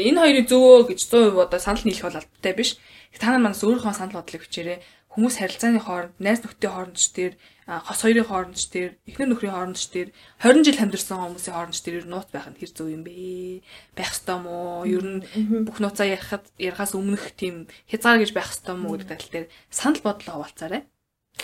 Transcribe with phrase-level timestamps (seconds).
[0.00, 2.70] Энэ хоёрын зөвөө гэж 100% одоо санал нийлэх бол албатай биш.
[3.18, 4.78] Та нар манаас өөрийнхөө санал бодлыг бичээрэй.
[5.12, 7.32] Хүмүүс харилцааны хооронд, найз нөхдийн хооронд ч тэр
[7.68, 10.08] хос хоёрын хооронд ч тэр эхнэр нөхрийн хооронд ч тэр
[10.40, 13.60] 20 жил амьдэрсэн хүмүүсийн хооронд ч тэр нууц байх нь хэр зөв юм бэ?
[13.92, 14.88] Байх ёстой мó?
[14.88, 15.20] Ер нь
[15.68, 20.00] бүх нууцаа ярихад ярихаас өмнөх тийм хязгаар гэж байх ёстой мó гэдэг тал дээр санал
[20.00, 20.88] бодлоо хуваалцаарай.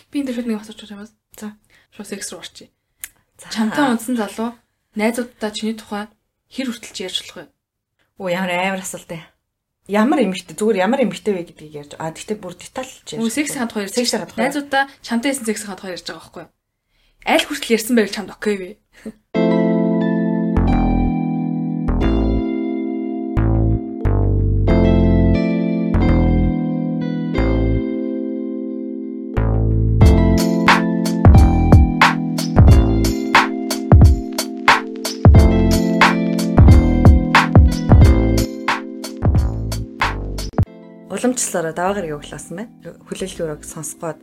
[0.09, 1.13] Би энэ дээр нэг асууж байгаа юм.
[1.37, 1.53] За.
[1.93, 2.73] Шууд секс руу орчих.
[3.53, 4.57] Чамтай унтсан залуу
[4.97, 6.09] найзуудтай чиний тухай
[6.49, 7.58] хэр хүртэлж ярьж болох вэ?
[8.19, 9.23] Оо ямар амар асуулт ээ.
[9.87, 11.93] Ямар эмэгтэй зүгээр ямар эмэгтэй вэ гэдгийг ярьж.
[12.03, 13.31] А тэгтээ бүр детальч ярьж.
[13.31, 14.43] Секс хад хоёр секс хад хоёр.
[14.43, 16.53] Найзуудаа чамтай хийсэн секс хад хоёр ярьж байгаа байхгүй юу?
[17.25, 18.71] Аль хүртэл ярьсан байвал чамд окей вэ?
[41.49, 42.73] Уламжлалаараа даваагаар өглөөсөн байна.
[43.09, 44.21] Хүлээлгийн өрөөг сонсгоод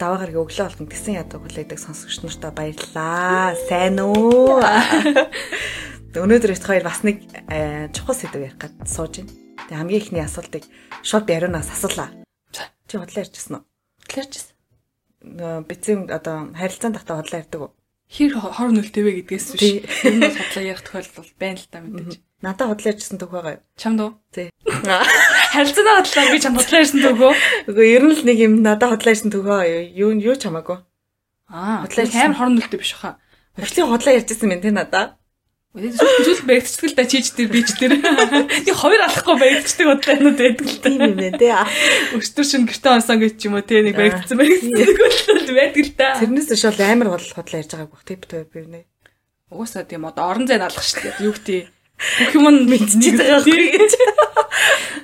[0.00, 3.52] даваагаар өглөө болгон гисэн ядаг хүлээдэг сонсогч нартай баярлалаа.
[3.68, 4.64] Сайн уу?
[6.16, 7.20] Өнөөдөр ихт хоёр бас нэг
[7.52, 9.32] э, чухал сэдв ярих гээд сууж байна.
[9.68, 10.64] Тэгээ хамгийн ихний асуултыг
[11.04, 12.08] шууд яриунаас асуулаа.
[12.88, 13.64] Чи хотлоо ярьчихсан уу?
[14.00, 14.56] Хотлоо ярьчихсан.
[15.68, 17.70] Бицэн одоо харилцаан тахта хотлоо ярьдаг уу?
[18.10, 19.86] Хэр хор нөлтөйвэ гэдгээс биш.
[20.08, 22.18] Энэ бол хотлоо ярих тохиолдол байна л та мэдээж.
[22.42, 23.58] Надад хотлоо ярьчихсан төгөө гоё.
[23.78, 24.12] Чамд уу?
[24.34, 24.50] Тий.
[25.50, 27.32] Харилцаанаа бодлоо би чамд хотлоо ирсэн төгөө.
[27.66, 30.78] Үгүй ер нь л нэг юм надад хотлоо ирсэн төгөө юу юу ч хамаагүй.
[31.50, 31.82] Аа.
[31.82, 33.18] Хотлоо амар хорн нөлтөй биш хаа.
[33.58, 35.18] Хотлын хотлоо ярьжсэн мэн тэ надаа.
[35.70, 37.94] Зүйл баригдчихдаг л да чийж дээр бич дээр.
[38.66, 41.54] Би хоёр алахгүй баригдчихдаг бодлоонууд байдаг л тийм юм байна те.
[42.14, 46.18] Өстөр шин гэртээ онсон гэж юм уу те нэг баригдсан баригддаг бодлоо байдаг л да.
[46.18, 48.82] Тэрнээс ш бол амар бодол хотлоо ярьж байгааг бах тоо би нэ.
[49.50, 51.22] Угаасаа тийм одоо орон зай налах шүү дээ.
[51.22, 53.92] Юу гэдэг бүх юм мэдчихэж байгаа гэж.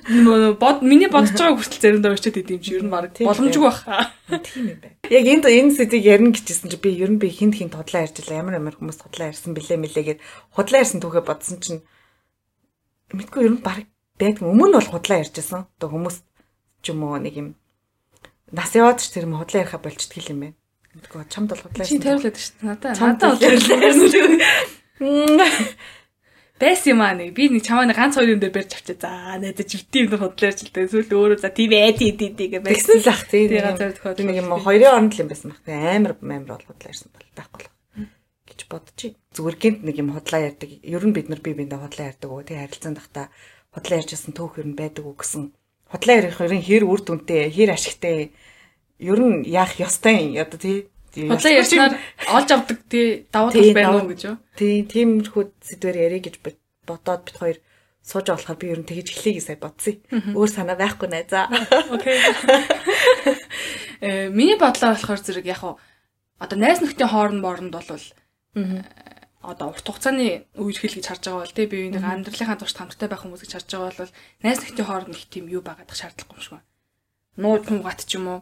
[0.07, 4.15] Бод миний бодож байгаа хүртэл заримдаа өчөөд идэм чи ер нь баг боломжгүй баха.
[4.31, 4.95] Тийм юм байна.
[5.11, 8.39] Яг энд энэ сэдвийг ярина гэжсэн чи би ер нь би хинт хинт хотлоо ярьжлаа
[8.39, 10.20] ямар ямар хүмүүс хотлоо ярьсан бэлээ мэлээгээд
[10.55, 11.83] хотлоо ярьсан түүхээ бодсон чинь
[13.11, 13.83] мэдгүй ер нь баг
[14.14, 14.47] байдаг.
[14.47, 15.67] Өмнө бол хотлоо ярьжсэн.
[15.75, 16.17] Одоо хүмүүс
[16.86, 17.48] ч юм уу нэг юм
[18.55, 20.57] нас яваад ч тэр юм хотлоо яриха болчихдг юм байна.
[20.95, 21.91] Мэдгүй чамд бол ярьсан.
[21.91, 22.67] Чи тавилаад шүү дээ.
[22.70, 24.47] Надаа надаа хотлоо ярьсан.
[26.61, 28.96] Байсан юм аа нэг би нэг чамаа нэг ганц хоёр юм дээр барьж авчаа.
[28.96, 30.89] За найдаж бити юм дээр худлаарч л дээ.
[30.89, 33.44] Сүүл өөрөө за тийм ээ тий тий тий гэж байсан л ах тий.
[33.48, 35.64] Тэгээ ганцаар төхөө нэг юм хоёрын оронд л юм байсан баг.
[35.68, 37.72] Амар амар бол худлаарсан бол байхгүй л
[38.48, 39.14] гэж бодчих.
[39.36, 40.70] Зүгээр гинт нэг юм худлаа ярьдаг.
[40.80, 43.28] Ер нь бид нар бие биендээ худлаа ярьдаг уу тий харилцаанд тахта
[43.77, 45.52] худлаа ярьжсэн төөх ер нь байдаг уу гэсэн.
[45.92, 48.33] Худлаа ярих хоёрын хэр үр дүнтэй, хэр ашигтай
[48.98, 51.95] ер нь яах ёстой юм одоо тий Худлаа ярьснаар
[52.29, 54.37] олж авдаг тий давуу тал байна уу гэж юу?
[54.53, 56.37] Тий, тиймэрхүү сэдвэр ярих гэж
[56.85, 57.59] бодоод бит хоёр
[58.05, 59.97] сууж болохоор би ер нь тэгэж эхлэе гэж сая бодсон.
[60.13, 61.27] Өөр санаа байхгүй нэ.
[61.27, 61.49] За.
[61.97, 62.21] Окей.
[64.05, 65.65] Э миний бодлоор болохоор зэрэг яг
[66.39, 68.85] одоо найз нөхдийн хооронд бооронд бол э,
[69.41, 73.25] одоо урт хугацааны үерхэл гэж харж байгаа бол тий би нэг амьдралынхаа турш хамттай байх
[73.25, 76.55] хүмүүс гэж харж байгаа бол найз нөхдийн хооронд их тийм юу байгаадах шаардлагагүй юм шиг
[76.61, 76.69] байна.
[77.41, 78.41] Нууж муугат ч юм уу.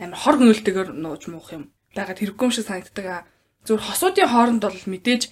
[0.00, 3.22] Амар хор хөнөөлтөөр нууж муух юм байгаад хэрэггүй юм шиг санагддаг аа.
[3.66, 5.22] Зүгээр хосуудын хооронд бол мэдээж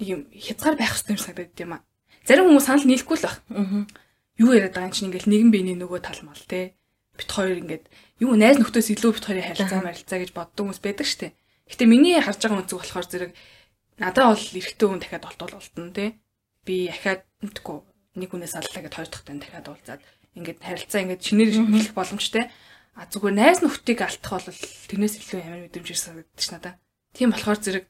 [0.00, 1.82] нэг юм хязгаар байх хэрэгтэй юм санагдаад юм аа.
[2.24, 3.36] Зарим хүмүүс санал нийлэхгүй л баг.
[4.40, 6.74] Юу яриад байгаа юм чинь ингээл нэгэн биений нөгөө тал мал те.
[7.14, 7.84] Бит хоёр ингээд
[8.18, 11.36] юу найз нөхдөөс илүү бит хоёрын харилцаа марилцаа гэж боддог хүмүүс байдаг штэ.
[11.70, 13.32] Гэтэ миний харж байгаа үнцэг болохоор зэрэг
[14.02, 16.18] надад бол эрэгтэй хүн дахиад олтол болтон те.
[16.66, 17.78] Би ахаад мэдгүй
[18.18, 20.02] нэг хүнээс аллаа гэд хоёр дахь тань дахиад уулзаад
[20.34, 22.50] ингээд харилцаа ингээд шинээр хэлэх боломжтой.
[22.94, 24.60] А зүгээр найз нөхдийг алдах бол
[24.90, 26.74] тэрнээс илүү ямар мэдрэмж санагдаж ш надаа.
[27.14, 27.84] Тийм болохоор зэрэг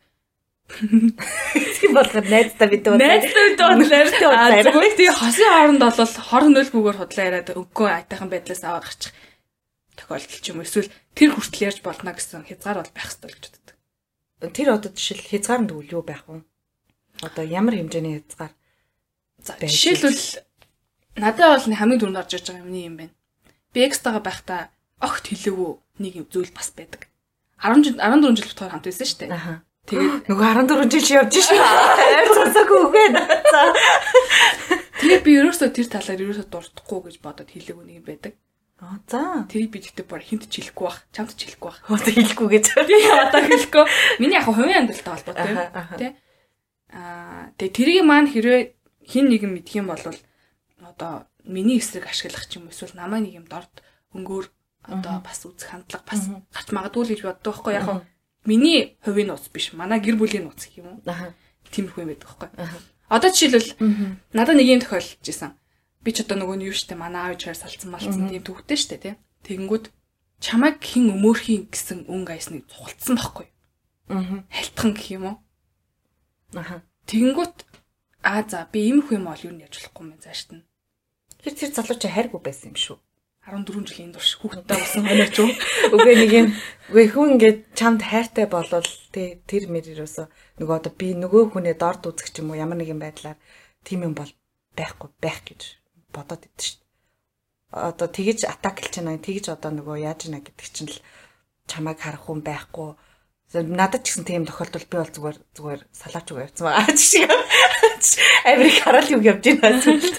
[1.76, 4.64] Тийм болохоор найздаа бид бол найздаа бид бол найртай бодлоо.
[4.64, 9.12] Зүгээр тийм хосын хооронд бол хор хөнөөлгүйгээр худлаа яриад өнгөө айтайхан байдлаас аваад гарчих
[9.92, 13.76] тохиолдол ч юм эсвэл тэр хүртэл ярьж болно гэсэн хязгаар бол байх ёстой гэж боддог.
[14.56, 16.42] Тэр одоо жишээл хязгаар нь юу байх вэ?
[17.22, 18.52] Одоо ямар хэмжээний хязгаар?
[19.44, 20.22] За жишээлбэл
[21.20, 23.14] надад бол хамгийн түрүүнд орж иж байгаа юм байна.
[23.70, 25.70] Би экстага байхдаа огт хэлээгүй
[26.02, 27.08] нэг зүйл бас байдаг.
[27.62, 29.32] 10 14 жил битгаар хамт байсан шүү дээ.
[29.32, 29.62] Аа.
[29.84, 31.60] Тэгээд нөгөө 14 жил явж шүү.
[31.60, 33.06] Айр цацаагүй үгүй.
[35.00, 38.32] Тэгээд би ерөөсөө тэр талаар ерөөсөө дуртахгүй гэж бодоод хэлээгүй нэг юм байдаг.
[38.80, 39.46] Аа за.
[39.48, 41.80] Тэрийг би гэхдээ бүр хинт ч хэлэхгүй бах, чамд ч хэлэхгүй бах.
[41.88, 42.64] Одоо хэлэхгүй гэж.
[42.88, 43.84] Би одоо хэлэхгүй.
[44.18, 45.60] Миний яг хувийн амьдралтай холбоотой юм.
[46.00, 46.08] Тэ?
[46.90, 48.60] Аа тэгээ тэрийг маань хэрвээ
[49.04, 50.04] хин нэг юм мэдх юм бол
[50.80, 53.84] одоо миний эсрэг ашиглах ч юм эсвэл намаа нэг юм дорд
[54.16, 54.48] өнгөөр
[54.86, 56.22] одоо бас үзэх хандлага бас
[56.52, 57.88] гарч магадгүй л гэж боддог байхгүй яг
[58.44, 61.32] миний хувийн нууц биш манай гэр бүлийн нууц гэх юм уу
[61.72, 63.76] тиймэрхүү юм байдаг байхгүй Одоо жишээлбэл
[64.32, 65.52] надад нэг юм тохиолдож исэн.
[66.00, 68.96] Би ч одоо нөгөө нь юу штэ манай аав чаар салцсан малцсан тийм төвхтэй штэ
[68.96, 69.14] тий.
[69.44, 69.92] Тэгэнгүүт
[70.40, 73.46] чамайг хэн өмөөрхийн гэсэн өнгө айсныг цугалтсан байхгүй.
[74.08, 74.44] Аа.
[74.48, 75.36] Халтхан гэх юм уу?
[76.56, 76.82] Аха.
[77.04, 77.56] Тэгэнгүүт
[78.24, 80.64] аа за би иймэрхүү юм бол юу нь яж болохгүй юм заашд нь.
[81.44, 82.96] Тэр тэр залуу чи хайргүй байсан юм шүү.
[83.44, 85.50] 14 жилийн турш хүүхдтэй болсон хоноо ч үү.
[85.92, 86.48] Үгүй нэг юм
[86.88, 90.24] үгүй хүн ингээд чамд хайртай болвол тий тэр мэрэрөөсө
[90.64, 93.36] нөгөө одоо би нөгөө хүнээ дорд үзэх ч юм уу ямар нэгэн байдлаар
[93.84, 94.32] тийм юм бол
[94.72, 95.60] байхгүй байх гэж
[96.08, 96.88] бодоод идэв шүү дээ.
[97.92, 99.20] Одоо тэгэж атак хэлж байна.
[99.20, 100.98] Тэгэж одоо нөгөө яаж ийна гэдэг чинь л
[101.68, 102.96] чамайг харах хүн байхгүй.
[103.52, 107.30] Надад ч гэсэн тийм тохиолдол би бол зүгээр зүгээр салаач үгүй явцсан байгаа шиг.
[108.48, 110.16] Америк хараад юу явж байна зүйлд.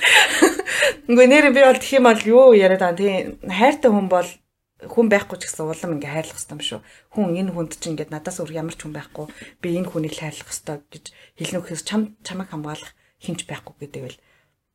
[1.10, 4.30] Үгүй нэр би бол тхим бол юу яриад байгаа тийм хайртай хүн бол
[4.88, 6.80] хүн байхгүй ч гэсэн улам ингээ хайрлах хэрэгтэй юм шүү.
[7.12, 9.26] Хүн энэ хүнд чинь ингээ надаас өөр ямар ч хүн байхгүй.
[9.60, 11.06] Би энэ хүнийг хайрлах хэрэгтэй гэж
[11.40, 14.18] хэлнөхөөс чам чамайг хамгаалах хинч байхгүй гэдэг л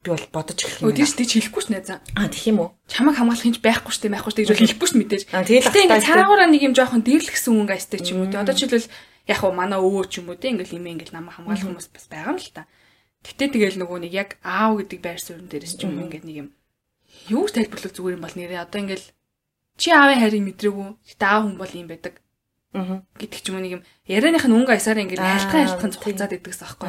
[0.00, 0.97] би бол бодож эхлэх юм.
[0.97, 2.00] Тийш тийч хэлэхгүй ш найзаа.
[2.17, 2.70] Аа тэгэх юм уу?
[2.88, 5.23] Чамайг хамгаалах хинч байхгүй ш тийм байхгүй ш гэж хэлэхгүй ш мэдээж.
[5.29, 8.32] Тэгтээ ингээ цаагаараа нэг юм жоохон дээрлэгсэн хүн гайстай ч юм уу.
[8.32, 8.88] Одоо жишээлбэл
[9.29, 12.06] яг уу манай өвөө ч юм уу те ингээл имээ ингээл намайг хамгаалах хүмүүс бас
[12.08, 12.64] байгаа юм л та.
[13.20, 16.49] Гэтэ тэгэл нөгөө нэг яг аав гэдэг байр суурин дээрээс ч юм ингээд нэг юм
[17.29, 19.06] юу тайлбарлах зүгээр юм бол нэрээ одоо ингээл
[19.76, 22.14] чи аавын хайрыг мэдрээгүй гэтэ аав хүн бол юм байдаг.
[22.73, 23.05] Аа.
[23.20, 26.64] гэдэг ч юм уу нэг юм ярианых нь өнгө аясаар ингээл айлтхан айлтхан цуцаад идэгс
[26.64, 26.88] аахгүй.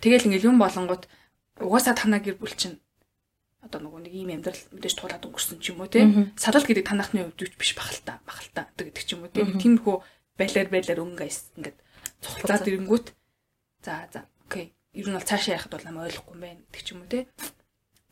[0.00, 1.04] Тэгэл ингээл юм болонгууд
[1.60, 2.80] угаасаа танаа гэр бүл чинь
[3.64, 6.04] одоо нөгөө нэг ийм амьдрал мэдээж туулаад өнгөрсөн ч юм уу тий.
[6.38, 9.42] Садал гэдэг танахны хувьд юу биш бахалта бахалта гэдэг ч юм уу тий.
[9.42, 9.96] Тиймэрхүү
[10.38, 11.76] байлаар байлаар өнгө аяс ингээд
[12.22, 13.06] цуцаад ирэнгүүт
[13.82, 16.88] за за окей ер нь бол цаашаа яхад бол намайг ойлгохгүй юм байна гэдэг ч
[16.94, 17.26] юм уу те.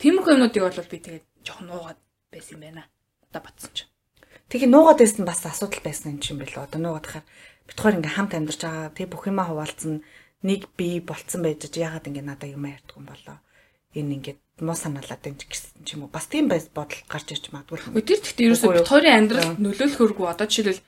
[0.02, 2.00] Тиймэрхүү юмнуудыг бол би тэгээд жоохон нуугаад
[2.35, 2.82] байсан юм байна.
[3.31, 3.90] Одоо батсан чинь.
[4.50, 6.67] Тэгээ нуугаад байсан бас асуудал байсан юм чинь билүү.
[6.67, 7.26] Одоо нуугаад хахаар
[7.69, 8.93] бид хоёр ингээм хамт амьдарч байгаа.
[8.93, 10.02] Тэгээ бүх юмаа хуваалцсан
[10.44, 13.37] нэг бие болцсон байж яагаад ингэ надад юм ярьдаг юм болоо.
[13.96, 16.12] Энэ ингээд муу санаалаад энэ гэсэн ч юм уу.
[16.12, 17.96] Бас тийм байс бодол гарч ирж магадгүй.
[17.96, 20.85] Өдөр тэгтээ ерөөсөө бид хоёрын амьдрал нөлөөлөхөргүй одоо жишээлбэл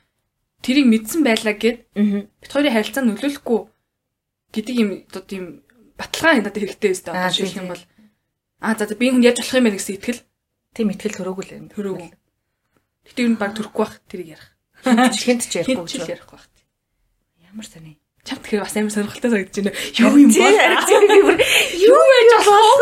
[0.61, 3.61] тэрийг мэдсэн байлаа гэд бид хоёрын харилцаа нөлөөлөхгүй
[4.53, 5.44] гэдэг юм одоо тийм
[5.97, 7.85] баталгаа надад хэрэгтэй өстэй одоо жишээлх юм бол.
[8.61, 10.23] аа за би хүн яаж болох юм бэ гэсэн итгэл.
[10.76, 11.67] Тийм итгэл төрөөгүй л юм.
[11.73, 12.11] Төрөөгүй.
[13.09, 14.49] Гэтээ юу баг төрөхгүй бах тэрийг ярих.
[14.85, 16.47] Хинт ч ярихгүй ч ярихгүй бах
[17.56, 19.73] ямар сони чам тэгэхээр бас амар сонирхолтой санагдаж байна.
[20.02, 21.38] Юу юм бол?
[21.87, 22.81] юу яаж болох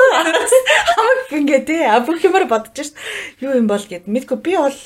[0.96, 1.84] хамаг ингээ тий.
[2.08, 2.96] Бүх юмар бодож шв
[3.44, 4.08] юу юм бол гэд.
[4.08, 4.78] Мэдгүй би бол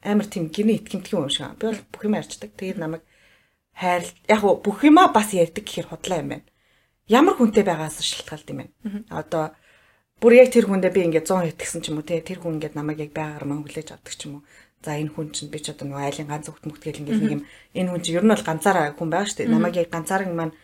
[0.00, 1.52] амар тийм гинэ итгэмтгий юм шиг.
[1.60, 2.50] Би бол бүх юм ярьцдаг.
[2.56, 3.04] Тэгээд намайг
[3.76, 6.46] хайр яг бүх юмаа бас ярьдаг гэхээр худлаа юм байна.
[7.08, 8.72] Ямар хүнтэй байгаас шалтгаалт юм байна.
[9.12, 9.52] Одоо
[10.20, 12.76] бүр яг тэр хүндээ би ингээд 100 итгэсэн ч юм уу те тэр хүн ингээд
[12.76, 14.44] намайг яг байгаар мөн хүлээж авдаг ч юм уу.
[14.80, 17.42] За энэ хүн чинь би ч одоо нөгөө айлын ганц хөлт мөгтгөл ингээд нэг юм
[17.76, 19.52] энэ хүн чинь ер нь бол ганцаараа хүн байгаа шүү дээ.
[19.52, 20.56] Намайг яг ганцаараа маань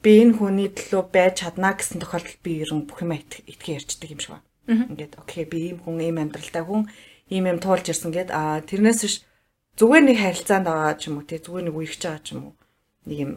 [0.00, 4.08] би энэ хүний төлөө байж чаднаа гэсэн тохиолдолд би ер нь бүх юм итгэе ярьцдаг
[4.08, 4.48] юм шиг байна.
[4.88, 6.88] Ингээд окей би ийм хүн ийм амьдралтай хүн
[7.28, 9.16] ийм юм туулж ирсэн гэд а тэрнээс биш
[9.76, 12.54] зүгээр нэг харилцаанд байгаа ч юм уу те зүгээр нэг үерч байгаа ч юм уу
[13.04, 13.32] нэг юм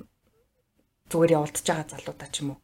[1.11, 2.59] зүгээр явуулдаж байгаа залуудаа ч юм уу.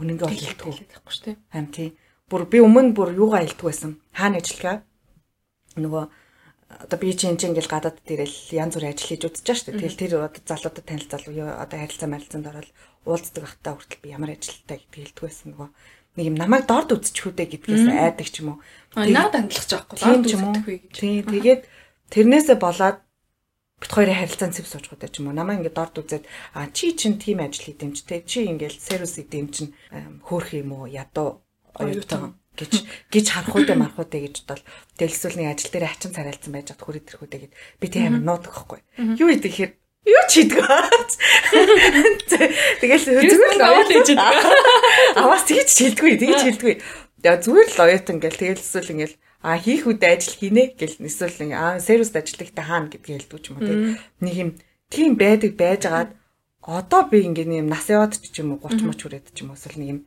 [0.00, 1.36] Үнэнгээ бол илтгүү байхгүй шүү дээ.
[1.52, 1.88] Харин тий.
[2.30, 3.92] Бүр би өмнө бүр юугаа илтгүү байсан.
[4.14, 4.76] Хаана ажиллагаа?
[5.76, 6.04] Нөгөө
[6.68, 9.80] одоо би чинь чинь ингээл гадаад дээрэл янз бүрийн ажил хийж үзэж дээ.
[9.80, 12.70] Тэгэл тэр одоо залуудад танилцал одоо харилцаа марилцаанд ороод
[13.08, 15.68] уулздаг ахтаа хүртэл би ямар ажилтаа гэдгийг хэлдэг байсан нөгөө
[16.18, 18.60] нэг юм намайг дорд үзчихүүдэ гэдгээс айдаг ч юм уу.
[19.00, 19.96] Наад хандлах ч аахгүй.
[19.96, 20.92] Дорд үздэг вэ гэж.
[20.92, 21.62] Тий, тэгээд
[22.12, 22.98] тэрнээсээ болоод
[23.78, 27.16] бит хоёрын харилцаан цэв суучгуудаа ч юм уу намаа ингээд дорд үзээд а чи чин
[27.22, 29.68] тийм ажил хийдэмжтэй чи ингээд сервис хийдэм чин
[30.26, 31.46] хөөх юм уу ядуу
[31.78, 32.72] оюутан гэж
[33.14, 34.66] гэж харахуудаа мархуудаа гэж бодвол
[34.98, 38.52] дэлсүүл нэг ажил дээр хачин царайлцсан байж хад хүрээд ирэхүүдээ гэд би тийм амар нуудаг
[38.52, 38.80] байхгүй
[39.16, 39.72] юу гэдэг хэр?
[40.08, 40.62] Юу ч хийдэг
[42.82, 44.08] тэгэл зүгээр л оюутан гэж
[45.22, 46.74] аваас тэгж шилдэггүй тэгж шилдэггүй
[47.22, 51.50] зүгээр л оюутан гэл тэгэл эсвэл ингээл а хийх үед ажил хийнэ гэл эсвэл нэг
[51.54, 54.50] а сервист ажиллахтай хаана гэдгийг хэлдэг юм уу нэг юм
[54.90, 56.10] тийм байдаг байжгаад
[56.62, 59.58] одоо би ингээд юм нас яваад ч юм уу 30 моч хүрээд ч юм уу
[59.58, 60.00] эсвэл нэг юм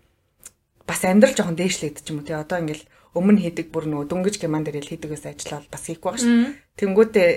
[0.91, 2.83] бас амьдрал жоохон дээшлээд ч юм уу тий одоо ингээд
[3.15, 6.27] өмнө хийдэг бүр нөгөө дөнгөж гэман дээр л хийдэгээс ажиллаа бас хийхгүй баг ш.
[6.75, 7.29] Тэнгүүтээ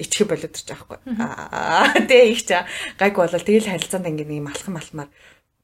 [0.00, 0.98] ичхэ болоод ирчих аахгүй.
[1.20, 2.68] Аа тий их чаа
[3.00, 5.10] гайг болол тэгэл харилцаанд ингээд нэг юм алхам алхмаар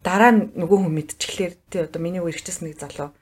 [0.04, 3.12] дараа нөгөө хүн мэдчихлээр тий одоо миний үерхчээс нэг залуу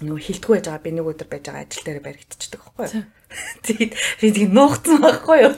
[0.00, 3.04] нөгөө хилтгүй байж байгаа би нэг өдөр байж байгаа ажил дээр баригдчихдаг байхгүй.
[3.66, 5.54] Тэгээд би тийг нуугдсан байхгүй юу.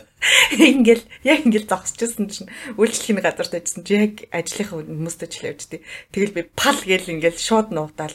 [0.55, 5.81] Ингээл яг ингээл зогсчихсан чинь үйлчлэхийн газарт ажилласан чи яг ажлынхаа хүмүүстэй ч явжтэй.
[6.14, 8.14] Тэгэл би пал гээл ингээл шууд нуугдаал.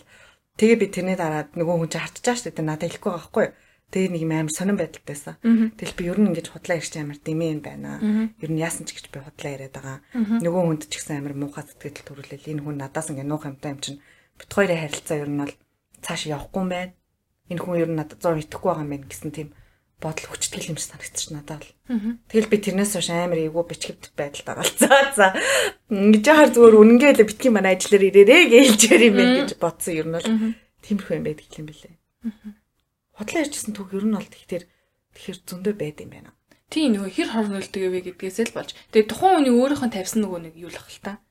[0.55, 3.55] Тэгээ би тэрний дараад нөгөө хүн чинь байгаа шүү дээ надад хэлэхгүй байгаа байхгүй юу.
[3.87, 5.35] Тэгээ нэг юм амар сонирн байдалтайсан.
[5.79, 7.91] Тэгэл би ер нь ингэж худлаа ирч амар дэмээ юм байна.
[8.43, 9.97] Ер нь яасан ч гэж би худлаа яриад байгаа.
[10.43, 13.79] Нөгөө хүнд ч гэсэн амар муухай сэтгэл төрүүлэл энэ хүн надаас ингэ нуух юмтай юм
[13.79, 14.03] чинь
[14.35, 15.55] бит хоёрын харилцаа ер нь бол
[16.03, 16.91] цааш явахгүй юм байна.
[17.47, 19.49] Энэ хүн ер нь надад 100 итгэхгүй байгаа юм байна гэсэн тийм
[19.97, 21.73] бодол хүчтгэл юм шиг санагдчих надад бол.
[22.29, 25.01] Тэгэл би тэрнээс хойш амар эйгүү бичгэвд байдалд оролцоо.
[25.17, 25.33] За
[25.89, 30.13] ингэж яхаар зүгээр үнэнгээ л битгий манай ажлаар ирээрээ гэлжээр юм байна гэж бодсон нь
[30.13, 30.29] бол
[30.85, 31.95] тиймэрхүү юм байдаг юм бэлээ.
[33.17, 34.63] Худлаа ярьжсэн түүх ер нь бол тэгэхээр
[35.17, 36.29] тэгэхээр зөндөө байд юм байна.
[36.69, 38.75] Тийм нөгөө хэр хор нөлтөг вэ гэдгээс л болж.
[38.93, 41.23] Тэгээ тухайн хүний өөрийнхөө тавьсан нөгөө нэг юу л ах л та.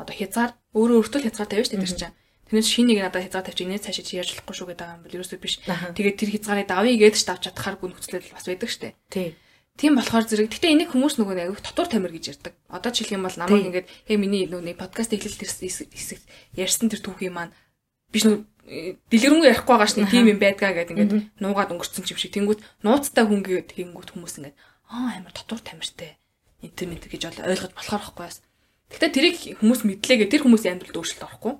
[0.00, 2.16] Одоо хязгаар өөрөө өөртөө хязгаар тавьж тэр чинь
[2.48, 5.16] Тэрнээс шинэ нэг надад хязгаар тавьчих инээс цаашаа чи яаж болохгүй шүү гэдэг юм бол
[5.20, 5.54] ерөөсөө биш.
[5.68, 8.96] Тэгээд тэр хязгаарыг давъя гэдэж тавч чадхааргүй нөхцөлөл бас байдаг штэ.
[9.12, 9.36] Тий.
[9.78, 12.56] Тийм болохоор зэрэг гэтээ энийг хүмүүс нөгөө аяг дотор тамир гэж ярьдаг.
[12.66, 16.18] Одоо жишээлх юм бол намайг ингээд яг миний нөгөө подкаст эхлэл хэсэг
[16.58, 17.54] ярьсан тэр түүхийн маань
[18.10, 18.42] биш нөгөө
[19.06, 22.34] дэлгэрэнгүй ярихгүй байгаа шний тийм юм байдгаа гэдэг ингээд нуугаад өнгөрцөн юм шиг.
[22.34, 24.56] Тэнгүүт нууцтай хүн гээд тэнгүүт хүмүүс ингээд
[24.90, 26.18] аа амар дотор тамиртай
[26.58, 28.42] интернет гэж ойлгож болохоор байхгүй бас.
[28.88, 31.54] Гэхдээ тэрийг хүмүүс мэдлээгээ тэр хүмүүсийн амьдралд өөрчлөлт орохгүй.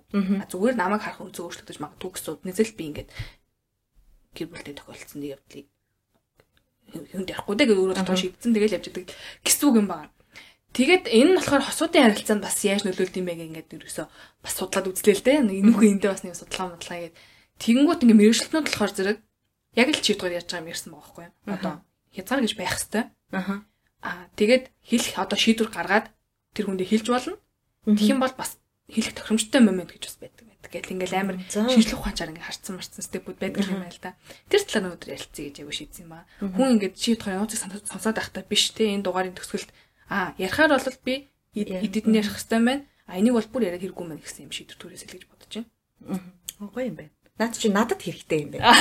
[0.49, 3.09] Зүгээр намайг харах үнцөө өөрчлөгдөж магадгүй гэсэн үднээс л би ингээд
[4.33, 5.67] гэр бүлтэй тохиолдсон нэг явдлыг
[6.89, 9.13] хүнд ярихгүй дээ гэж өөрөө дотор шийдсэн тэгэл явж байгаа
[9.45, 10.13] гэсэн үг юм байна.
[10.73, 14.07] Тэгээд энэ нь болохоор хосуудын харилцаанд бас яаж нөлөөлд юм бэ ингээд ерөөсөө
[14.45, 15.39] бас судлаад үзлээ л дээ.
[15.69, 17.17] Нөхөө эндээ бас нэг судалгаа модлаа гээд
[17.61, 19.19] тэгэнгүүт ингээд мэрэгчлэнүүд болохоор зэрэг
[19.77, 21.35] яг л чийдгээр яаж байгаа юм ярьсан байгаа байхгүй юу?
[21.57, 21.75] Одоо
[22.13, 23.07] хязгаар гэж байх хэвээр.
[24.05, 26.07] Аа тэгээд хэлэх одоо шийдвэр гаргаад
[26.59, 27.39] тэр хүндээ хэлж болно.
[27.87, 28.59] Юм бол бас
[28.91, 30.71] хэлэх тохиромжтой момент гэж бас байдаг байдаг.
[30.73, 34.17] Гэтэл ингээл амар шинжлэх ухаанчаар ингээ харцсан марцсан степүүд байдаг юм байл та.
[34.51, 36.25] Тэр талаар өнөөдөр ярилцъя гэж аягүй шийдсэн юм аа.
[36.41, 39.71] Хүн ингээд чи бодохоор нууцыг сонсоод байхдаа биш те энэ дугаарын төгсгөлд
[40.11, 41.15] аа ярихаар бол би
[41.55, 42.85] эдэд нь ярих хэвээр байна.
[43.09, 45.69] А энийг бол бүр яриад хэрэггүй мэн гэсэн юм шийдвэр төрөөсэй л гэж бодож байна.
[46.59, 47.13] Гоё юм байна.
[47.39, 48.75] Наад чи надад хэрэгтэй юм байна.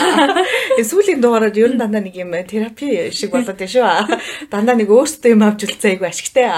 [0.81, 4.17] Сүүлийн дугаараар ер нь дандаа нэг юм терапи шиг болоод байна шүү.
[4.49, 6.49] Дандаа нэг өөртөө юм авч үлцээ айгу ашигтай.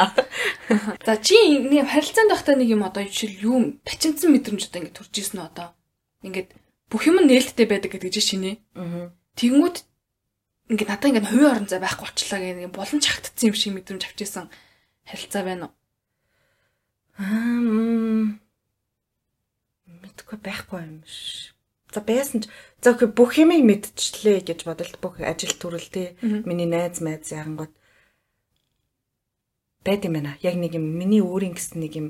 [1.03, 5.13] За чи нэг харилцаанд байхдаа нэг юм одоо жишээл юу бачимдсан мэдрэмж одоо ингэ төрж
[5.19, 5.75] исэн нь одоо
[6.23, 6.55] ингээд
[6.87, 8.63] бүх юм нээлттэй байдаг гэдэг чинь шинэ.
[9.35, 9.77] Тэнгүүд
[10.71, 14.07] ингээд надаа ингээд хувийн орон зай байхгүй болчлаа гэх нэг болон чагтцсан юм шиг мэдрэмж
[14.07, 14.47] авч исэн
[15.03, 15.75] харилцаа байна уу?
[17.19, 18.39] Аа
[19.99, 21.58] мэдгүй байхгүй юм шиг
[21.89, 22.49] За байсан ч
[22.85, 27.73] за ok бүх юмыг мэдчихлээ гэж бодолт бүх ажил төрөл тий миний найз майз ярангууд
[29.81, 30.37] байд юм байна.
[30.45, 32.07] Яг нэг юм миний өөрийн гэсэн нэг юм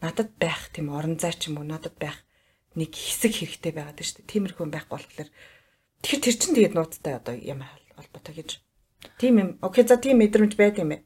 [0.00, 2.24] надад байх тийм орон зай ч юм уу надад байх
[2.72, 4.32] нэг хэсэг хэрэгтэй байгаад шүү дээ.
[4.32, 7.68] Тиймэрхүү байхгүй болохоор тэгэхээр тэр чинь тэгээд нууцтай одоо ямар
[8.00, 8.50] холбоотой гэж.
[9.20, 9.48] Тийм юм.
[9.60, 11.04] Окей за тийм мэдрэмж байд юм бэ.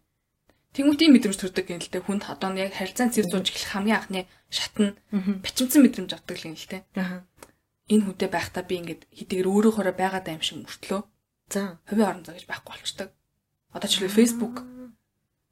[0.79, 2.07] Тэнгүүтийн мэдрэмж төрдөг юм л дээ.
[2.07, 4.95] Хүнд одоо яг харилцаан цэвэр зууж эхлэх хамгийн анхны шат нь
[5.43, 6.83] бачимсан мэдрэмж авдаг юм л дээ.
[6.97, 7.27] Аа
[7.93, 11.01] энэ хүнтэй байхдаа би ингээд хэдийгээр өөрөөхөөрөө байгаад байгаа юм шиг мөртлөө.
[11.53, 11.79] За.
[11.85, 13.09] Хувийн орон зай гэж байхгүй болчдаг.
[13.77, 14.65] Одоо ч үлээ Facebook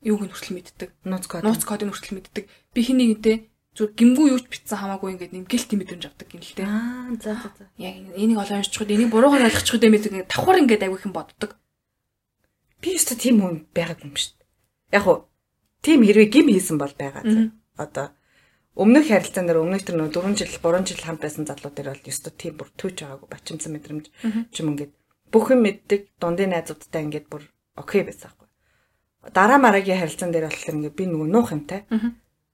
[0.00, 0.90] юуг нь хүртэл мэддэг.
[1.04, 1.44] Нууц код.
[1.44, 2.44] Нууц кодыг хүртэл мэддэг.
[2.72, 3.36] Би хин нэгэнтэй
[3.76, 6.66] зүр гимгүү юуч битсэн хамаагүй ингээд нэг гэлт мэдрэмж авдаг юм дээ.
[6.66, 7.64] Аа за за за.
[7.78, 11.50] Яг энийг олон уншчихгүй энийг буруугаар ойлгочихгүй дээ мэддэг ингээд давхар ингээд авих юм боддог.
[12.80, 14.48] Би өөртөө тийм хүн байгаад юм шүү дээ.
[14.98, 15.18] Яг уу
[15.84, 17.22] тийм хэрвээ гим хийсэн бол байгаа.
[17.78, 18.06] Одоо
[18.80, 22.08] өмнөх харилцаан дээр өмнөх тэр нөө 4 жил 3 жил хамт байсан залуу дээр бол
[22.08, 24.92] ёстой тийм бүр түүж байгаагүй бачимсан мэдрэмж ч юм ингээд
[25.28, 27.44] бүх юм мэддэг дундын найзуудтай ингээд бүр
[27.76, 28.48] окей байсан байхгүй.
[29.36, 31.84] Дараа марагийн харилцаан дээр болохоор ингээд би нөгөө нуух юмтай.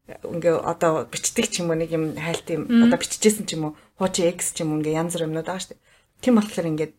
[0.07, 3.73] Ингээ одоо бичдэг ч юм уу нэг юм хайлт юм одоо биччихсэн ч юм уу
[4.03, 5.85] хуучи X ч юм уу ингээ янз бүр юмнууд байгаа шүү дээ.
[6.27, 6.95] Тийм болохоор ингээд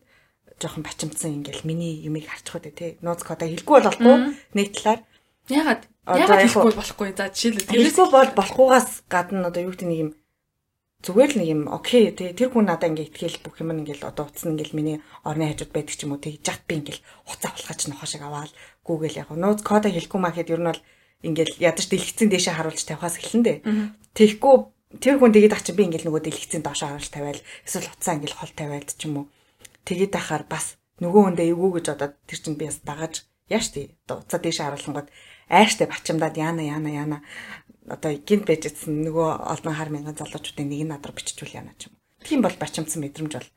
[0.56, 2.96] жоохон бачимдсан ингээл миний юмыг харчих үү те.
[3.04, 4.16] Нууц кода хэлгүй болохгүй
[4.56, 5.04] нэг талаар
[5.48, 5.88] Ягаад?
[6.08, 7.08] Ягаад хэлэхгүй болохгүй.
[7.12, 10.10] За жишээлбэл хэлэхгүй бол болохгүйгаас гадна одоо юу гэдэг нэг юм
[11.04, 14.26] зүгээр л нэг юм окей тий тэр хүн надаа ингээ итгэл бүх юм ингээл одоо
[14.26, 17.54] утас нь ингээл миний орны хажууд байдаг ч юм уу тий жат би ингээл хуцаа
[17.54, 18.50] болохооч нохоо шиг аваад
[18.82, 20.82] гүүгэл яг нууц кода хэлэхгүй маа гэхэд ер нь бол
[21.22, 23.58] ингээл ядаж дэлгэцэн дээшээ харуулж тавихаас эхэлнэ дээ.
[24.18, 24.54] Тэгэхгүй
[24.98, 28.52] тэр хүн тэгээд чи би ингээл нөгөө дэлгэцэн доошоо харуулж тавиал эсвэл утсаа ингээл хол
[28.58, 29.26] тавиалд ч юм уу.
[29.86, 33.14] Тэгээд ахаар бас нөгөө хүндээ эвгүй гэж одоо тэр чинь би бас дагаж
[33.46, 33.94] яаш тий?
[34.10, 35.08] Утсаа дээшээ харуулангууд
[35.48, 37.18] айштай бачимдаад яана яана яана
[37.88, 41.88] одоо гинт байж идсэн нөгөө олон хар мянган залуучуудын нэг нь надруу биччихвэл яана ч
[41.88, 41.96] юм.
[42.20, 43.50] Тийм бол бачимдсан мэдрэмж бол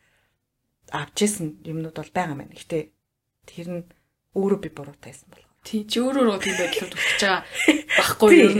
[0.92, 2.56] авч исэн юмнууд бол байгаа мэн.
[2.56, 2.92] Гэтэ
[3.48, 3.84] тэр нь
[4.36, 5.44] өөрөө би буруудайсан бол.
[5.68, 7.44] Тий чи өөрөө тийм байдлаар төгсөж байгаа
[8.00, 8.52] багхгүй юу.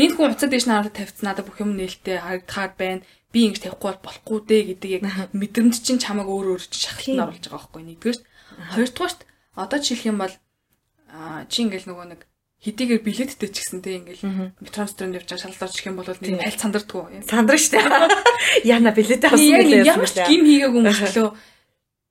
[0.00, 3.06] Энэ хүн уцаа дэш нараа тавьсан надад бүх юм нээлттэй харагдахаар байна.
[3.32, 5.04] Би ингэж тавихгүй бол болохгүй дээ гэдэг яг
[5.40, 8.18] мэдрэмж чинь чамайг өөр өөр шахалтанд оруулж байгаа байхгүй нэгдүгээр.
[8.74, 9.20] Хоёрдугаарт
[9.54, 10.34] одоо жишээлх юм бол
[11.48, 12.20] чи ингээл нөгөө нэг
[12.58, 16.42] хэдийгээр билеттэй ч гэсэн тийм ингээл метрон строн явж байгаа шалгалт орчих юм бол нэг
[16.42, 17.22] аль сандрдггүй.
[17.22, 17.78] Сандрна штэ.
[18.66, 19.86] Яна билетээ авсан билээ.
[19.86, 21.28] Ямар ч гим хийгээгүй мөртлөө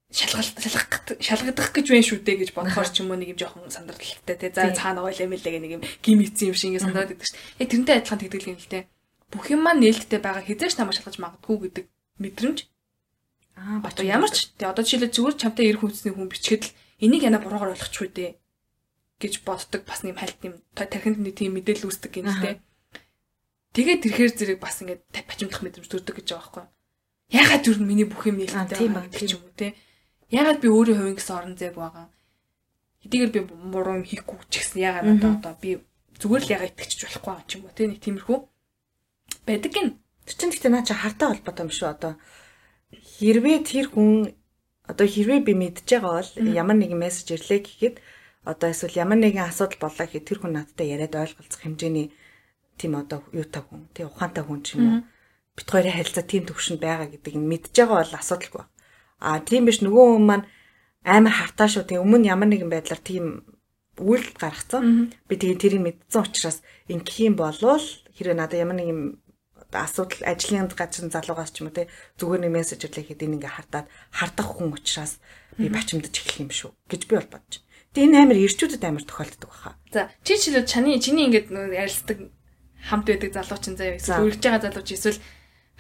[0.08, 3.68] шалгалт шалгах шалгадах гэж байна шүү дээ гэж бодохоор ч юм уу нэг юм жоохон
[3.68, 7.40] сандралтай те за цаана ойлаа мэлээ нэг юм гимицсэн юм шиг ингэ сандраад байдаг шүү.
[7.60, 8.88] Яг тэрнтэй адилхан тэгдэг юм л те.
[9.28, 11.86] Бүх юм маань нээлттэй байгаа хизээш намайг шалгаж магадгүй гэдэг
[12.24, 12.60] мэдрэмж.
[13.60, 17.28] Аа одоо ямар ч те одоо жишээлбэл зүгээр чамтай ирэх хүнсний хүн бичгээд л энийг
[17.28, 18.32] яна буруугаар ойлгочихгүй дээ
[19.18, 22.62] гэж боддог бас нэг хальт юм тархинд нэг тийм мэдээлэл үүсдэг юм л те.
[23.74, 26.66] Тэгээд тэрхээр зэрэг бас ингээд бачимдах мэдрэмж төрдөг гэж байгаа байхгүй.
[27.34, 29.76] Ягаад юу миний бүх юм нээлттэй байгаа гэх юм те
[30.28, 32.12] Ягаад би өөрийн хувийн гэсэн орон зайг байгаа.
[33.00, 35.80] Хэдийгээр би буруу юм хийхгүй ч гэсэн ягаад одоо одоо би
[36.20, 38.38] зүгээр л ягаад итгэж болохгүй байгаа ч юм уу те нэг тиймэрхүү
[39.48, 39.90] байдаг гин.
[40.28, 42.14] Тэр чинь гэхдээ наа чи хартай холбоотой юм шүү одоо.
[42.92, 44.36] Хэрвээ тэр хүн
[44.84, 47.96] одоо хэрвээ би мэдж байгаа бол ямар нэгэн мессеж ирлээ гэхэд
[48.48, 52.08] одоо эсвэл ямар нэгэн асуудал боллоо гэхэд тэр хүн надтай яриад ойлголцох хэмжээний
[52.80, 55.00] тийм одоо юутай хүн тий ухаантай хүн ч юм уу
[55.58, 58.64] бит хоёрын харилцаа тийм төвшөнд байгаа гэдэг нь мэдж байгаа бол асуудалгүй.
[59.20, 60.46] А тийм биш нөгөө хүн маань
[61.02, 61.90] амар хартаа шүү.
[61.90, 63.26] Тэгээ өмнө ямар нэгэн байдлаар тийм
[63.98, 65.10] үйл гаргацсан.
[65.26, 67.82] Би тэгээ тэрийг мэдсэн учраас ингэх юм болвол
[68.14, 69.18] хэрэг надад ямар нэгэн
[69.74, 71.90] асуудал ажлын газрын залуугаас ч юм уу те
[72.22, 75.18] зүгээр нэг мессеж ирлэхэд энэ ингээ хартаад хардах хүн учраас
[75.58, 77.66] би бачимдаж эхлэх юм шүү гэж би бол бодож.
[77.98, 79.74] Тэгээ энэ амар ирчүүдэд амар тохиолддог баха.
[79.90, 82.30] За чи ч л чаны чиний ингээд ярилцдаг
[82.78, 85.18] хамт байдаг залуучин заяа эсвэл үргэж байгаа залууч эсвэл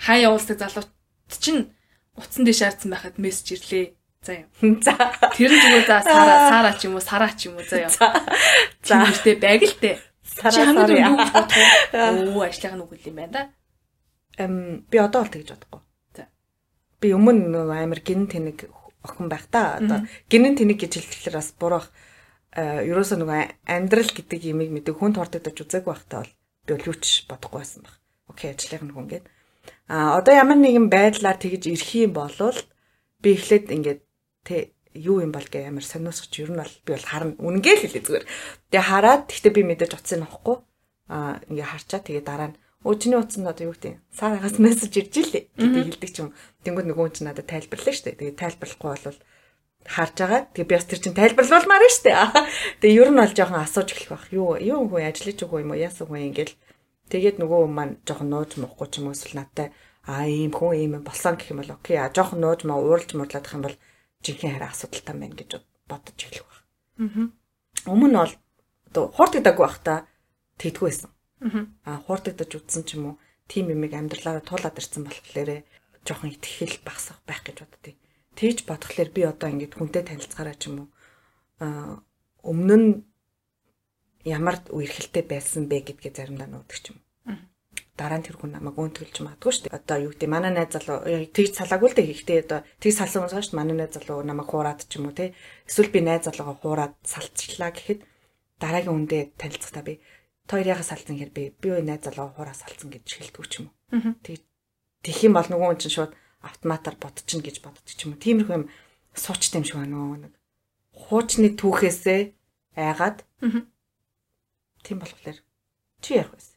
[0.02, 0.90] хаа явуулдаг залууч
[1.38, 1.70] чинь
[2.18, 3.94] утсан дэш шаардсан байхад мессеж ирлээ.
[4.26, 4.50] За юм.
[4.82, 4.98] За.
[5.38, 7.94] Тэр нь зүгээр за сара сара ч юм уу сараа ч юм уу за юм.
[7.94, 8.10] За.
[8.82, 10.02] Тэртэй байг л те.
[10.26, 10.90] Сара сара.
[12.18, 13.44] Оо ажлынхаа нүгэл юм байна да.
[14.42, 15.82] Эм би одоо бол тэгж бодохгүй.
[16.18, 16.34] За.
[16.98, 18.74] Би өмнө амар гин тэнэг
[19.06, 19.78] охин байх та.
[19.78, 21.94] Одоо гинэн тэнэг гэж хэлэхлээр бас буруу бах.
[22.58, 26.34] Э ерөөсөө нөгөө амьдрал гэдэг юмыг мэдэг хүн тордогдож үзээгүй байхдаа бол
[26.66, 27.96] би бол юу ч бодохгүй байсан баг.
[28.28, 29.26] Окей ажлынхаа нүгэн гэдэг
[29.88, 32.36] А одоо ямар нэгэн байдлаар тэгж ирэх юм бол
[33.24, 34.02] би эхлээд ингээд
[34.44, 37.84] тэ юу юм бол гэ ямар сониосгоч ер нь бол би бол харна үнэнгээ л
[37.88, 38.26] хэлээ зүгээр.
[38.72, 40.58] Тэгээ хараад тэгтээ би мэдээж утсан нөхгүй.
[41.08, 45.44] А ингээ харчаа тэгээ дараа нь Өчний утсанд одоо юу гэдэг сарагаас мессеж ирж илээ
[45.60, 46.32] гэдэг хэлдэг ч юм.
[46.62, 48.20] Тэнгүүд нөгөө ч надад тайлбарлаа шүү дээ.
[48.22, 49.18] Тэгээ тайлбарлахгүй бол
[49.88, 50.42] харж байгаа.
[50.52, 52.28] Тэгээ би бас тэр чинь тайлбарлуулмаар шүү дээ.
[52.84, 54.26] Тэгээ ер нь бол жоохон асууж эхлэх байх.
[54.36, 55.80] Юу юу хөө ажиллаж өгөө юм уу?
[55.80, 56.54] Яасан хөө ингээл
[57.08, 59.72] Тэгээд нөгөө маань жоохон нууж муухгүй ч юм уу эсвэл надтай
[60.04, 63.48] аа ийм хүн ийм болсон гэх юм бол окей а жоохон нууж маа ууралж муурлах
[63.56, 63.76] юм бол
[64.28, 65.52] жинхэнэ хараа асуудалтай байна гэж
[65.88, 66.60] бодож эхлэх баг.
[67.00, 67.88] Аа.
[67.88, 68.34] Өмнө нь бол
[68.92, 69.94] одоо хуурдагдаагүй байх та
[70.60, 71.12] тэгдэггүй байсан.
[71.88, 73.16] Аа хуурдагдаж үтсэн ч юм уу
[73.48, 75.64] тийм юмыг амьдралаараа туулаад ирсэн болохоор
[76.04, 77.96] жоохон итгэл багсах байх гэж боддتي.
[78.38, 80.90] Тэгж бодхолоор би одоо ингэж хүнтэй танилцахаараа ч юм уу
[81.60, 82.06] аа
[82.46, 82.90] өмнө нь
[84.28, 87.00] ямар үерхэлтэй байсан бэ гэдгээ заримдаа нуудаг ч юм.
[87.98, 89.78] Дараа нь тэр хүн намайг өөнтгөлж магадгүй шүү дээ.
[89.82, 91.02] Одоо юу гэдэг манай найз залуу
[91.34, 93.62] тэгж салаагүй л дээ гэхдээ одоо тэг салсан байгаа шүү дээ.
[93.62, 95.34] Манай найз залуу намайг хуураад ч юм уу те.
[95.66, 98.06] Эсвэл би найз залуугаа хуураад салцлаа гэхэд
[98.62, 99.98] дараагийн үндэ танилцахдаа би
[100.46, 104.14] хоёрыгаа салцсан гэхээр би би найз залуугаа хуураа салцсан гэж хэлдэг ч юм уу.
[104.22, 104.46] Тэг
[105.02, 106.14] тэгэх юм бол нөгөө хүн чинь шууд
[106.48, 108.24] автоматар бодчихно гэж боддог ч юм уу.
[108.24, 108.66] Тиймэрхүү юм
[109.14, 110.34] суучтай юм шиг байна нэг.
[110.96, 112.22] Хуучны түүхээсээ
[112.80, 113.28] айгаад
[114.88, 115.44] Тийм болохоор
[116.02, 116.56] чи ярих байсан.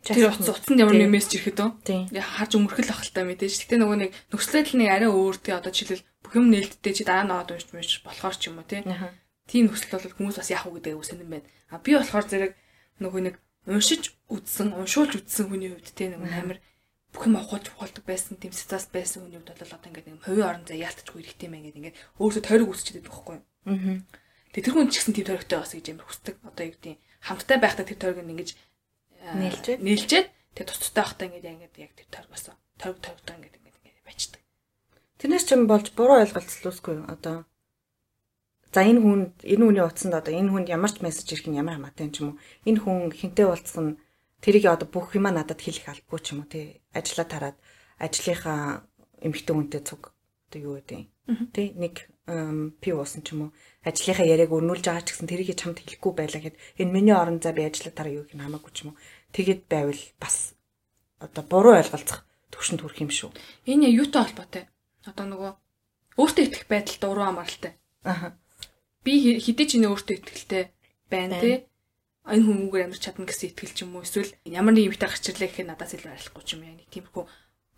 [0.00, 1.70] Тэр утас утсанд ямар нэг мессеж ирэхэд үү?
[1.84, 3.68] Тэгээ харж өмөрхөл ахaltaа мэдээж.
[3.68, 7.28] Гэтэ нөгөө нэг нөхцөлөд нэг арай өөр тий одоо жишээл бүх юм нээлттэй чи дараа
[7.28, 8.80] аваад уншиж мэж болохоор ч юм уу тий.
[9.50, 11.46] Тийм нөхцөл бол хүмүүс бас яах вэ гэдэг үсэн юм байна.
[11.68, 12.52] А би болохоор зэрэг
[13.04, 13.34] нөгөө нэг
[13.68, 16.62] уншиж үзсэн, уншуулж үзсэн хүний хувьд тий нэг амар
[17.12, 20.64] бүх юм ухуулж ухуулдаг байсан тийм ситуац байсан хувьд бол одоо ингээд нэг хувийн орон
[20.68, 23.44] зай яалтчгүй хэрэгтэй мэн гэдэг ингээд өөрөөсөө тойрог үсчихэд байхгүй юу?
[23.64, 24.00] Аа.
[24.52, 26.34] Тэгээ тэр хүн ч гэсэн тийм тойрогтой бас гэж амар хүсдэг.
[26.44, 26.94] Одоо юу гэдэг
[27.24, 28.50] хамттай байхдаа тэр тойрог нь ингэж
[29.40, 32.56] нээлжээд нээлжээд тэг тус тустай байхдаа ингэж ингэж яг тэр тойрог басан.
[32.76, 34.40] Тойрог тойрогтой ингэж ингэж ингэж байцдаг.
[35.16, 37.48] Тэрнээс ч юм болж буруу ойлголцлоосгүй одоо
[38.68, 41.80] За энэ хүн энэ хүний утсанд одоо энэ хүнд ямар ч мессеж ирэх нь ямар
[41.80, 42.40] хамаатай юм ч юм уу.
[42.68, 43.96] Энэ хүн хинтээ уулзсан
[44.42, 46.82] тэрийг одоо бүх юма надад хэлэх албагүй ч юм уу тий.
[46.94, 47.56] Ажлаа тараад
[47.98, 48.86] ажлынхаа
[49.22, 50.12] эмэгтэй хүнтэй цуг
[50.48, 51.06] одоо юу гэдэг юм.
[51.52, 52.08] Тий нэг
[52.80, 53.50] пи уусан ч юм уу
[53.84, 57.56] ажлынхаа яриаг өрнүүлж байгаа ч гэсэн тэрийг чамд хэлэхгүй байлаа гэхэд энэ миний орон зай
[57.56, 59.00] би ажиллатаараа юу гэх юм хамаагүй ч юм уу
[59.32, 60.52] тэгэд байвал бас
[61.24, 63.30] одоо буруу ойлголцох төвшөнд хүрэх юм шүү.
[63.64, 64.64] Энэ юутай холбоотой?
[65.08, 65.52] Одоо нөгөө
[66.20, 67.72] өөртөө итгэх байдалд уруу амралтай.
[68.04, 68.36] Аа.
[69.04, 70.64] Би хэдий ч энэ өөртөө итгэлтэй
[71.08, 71.56] байна тий.
[72.28, 75.48] Энэ хүмүүгээр амьд чадна гэсэн итгэл ч юм уу эсвэл ямар нэг юмтай гарч ирлээ
[75.48, 77.24] гэхэд надаас илүү арилахгүй ч юм яа нэг тиймэрхүү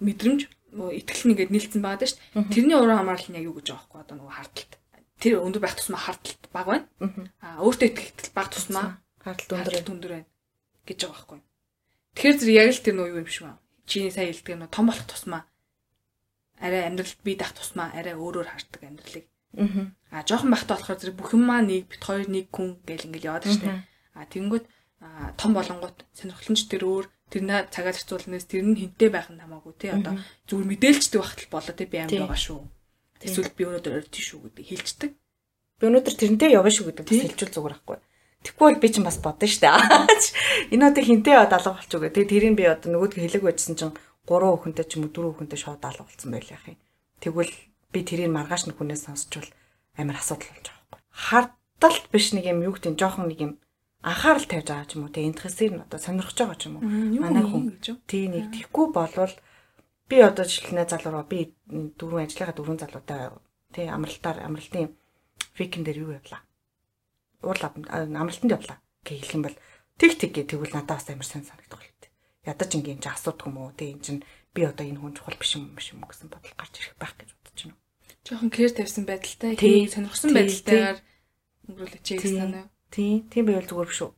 [0.00, 2.50] мэдрэмж итгэл нэгээд нийлцсэн байгаа даа шүү дээ.
[2.54, 4.72] Тэрний уруу хамаарал нь яг юу гэж байгаа байхгүй одоо нөгөө хардталт.
[5.20, 6.86] Тэр өндөр байх тусмаа хардталт баг байна.
[7.44, 8.86] Аа өөртөө итгэл баг тусмаа
[9.20, 10.28] хардталт өндөр байна
[10.88, 11.40] гэж байгаа байхгүй.
[12.16, 13.60] Тэгэхээр зэрэг яг л тэр нөгөө юу юм шиг байна.
[13.86, 15.42] Чиний сайн хэлдэг нөгөө том болох тусмаа
[16.60, 19.26] арай амьдралд бие дах тусмаа арай өөрөөр хардаг амьдралыг.
[20.14, 23.28] Аа жоохон бахта болохоор зэрэг бүх юм маа нэг бит хоёр нэг хүн гэл ингээл
[23.28, 23.89] яваад штэ.
[24.14, 24.64] Аа тэгэнгүүт
[25.40, 29.90] том болонгууд сонирхолтой тэр өөр тэрнээ цагаа зарцуулнаас тэр нь хинтээ байх нь хамаагүй тий
[29.94, 32.60] одоо зүгээр мэдээлждэг багтал болоо тий би амьд байгаа шүү.
[33.24, 35.10] Эсвэл би өнөөдөр орж шүү гэдэг хэлждэг.
[35.80, 37.98] Би өнөөдөр тэрнтэй явна шүү гэдэг бас хэлжүүл зүгээр байхгүй.
[38.40, 39.68] Тэгвэл бол би ч бас бодно штэ.
[40.72, 42.12] Энэ одоо хинтээ алга болчих үгээ.
[42.16, 45.60] Тэгээ тэрийг би одоо нөгөөдгөө хэлэг байжсан чинь 3 хүүхэнтэй ч юм уу 4 хүүхэнтэй
[45.60, 46.80] шууд алга болсон байл яах юм.
[47.20, 47.52] Тэгвэл
[47.92, 49.48] би тэрийг маргааш нэг хүнээс сонсчвал
[50.00, 51.00] амар асуудал болж байгаа байхгүй.
[51.12, 53.52] Хардталт биш нэг юм юу гэдэг жоохон нэг юм
[54.02, 55.12] анхаарал тавьж байгаа ч юм уу.
[55.12, 56.84] Тэгээ энтхэсээр нь одоо сонирхож байгаа ч юм уу.
[57.20, 57.64] Манай хүн
[58.08, 59.34] тий нэг тэггүй болвол
[60.08, 63.20] би одоо жишээлнээ залуугаа би дөрвөн ажлынхаа дөрвөн залуутай
[63.76, 64.96] тий амралтаар амралтын
[65.54, 66.42] фикэн дээр юу явлаа
[67.42, 69.56] уурлаа амралтанд явлаа гэж хэлэх юм бол
[69.96, 72.08] тэг тэг гэ тэгвэл надад бас амар сайн санагдах байл.
[72.44, 73.72] Ядаж ингийн чи асуудаг юм уу?
[73.76, 74.18] Тэг эн чин
[74.52, 77.30] би одоо энэ хүн чухал биш юм биш юм гэсэн бодол гарч ирэх байх гэж
[77.36, 77.78] бодож байна.
[78.24, 80.98] Жохон кэр тавьсан байдалтай, хийг сонирхсан байдалтайгаар
[81.68, 82.79] өнгөрүүлээч гэсэн нь.
[82.90, 84.12] Тийм, тийм байвал зүгээр биш үү?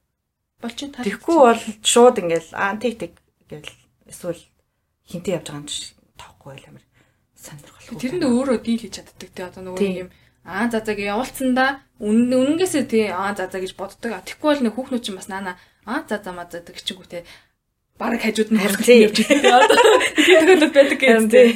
[0.63, 1.05] Болч ин таа.
[1.05, 3.13] Тэгэхгүй бол шууд ингээл аа тэг тэг
[3.51, 3.69] гэл
[4.09, 4.43] эсвэл
[5.09, 6.85] хинтээ явж байгаа юм чи тоохгүй байл амар
[7.37, 8.01] сонирхолтой.
[8.01, 10.11] Тэрэнд өөрөө дийл хийж чаддаг те одоо нөгөө юм
[10.47, 14.23] аа за за гэж явуулсандаа үнэнгээсээ тий аа за за гэж боддог.
[14.25, 17.27] Тэгэхгүй бол нэг хүүхнүүд чинь бас наана аа за за маа за гिचгүү те
[17.99, 19.69] бараг хажууд нь харах явж байгаа.
[20.17, 21.49] Тийм төгөлөд байдаг юм тий.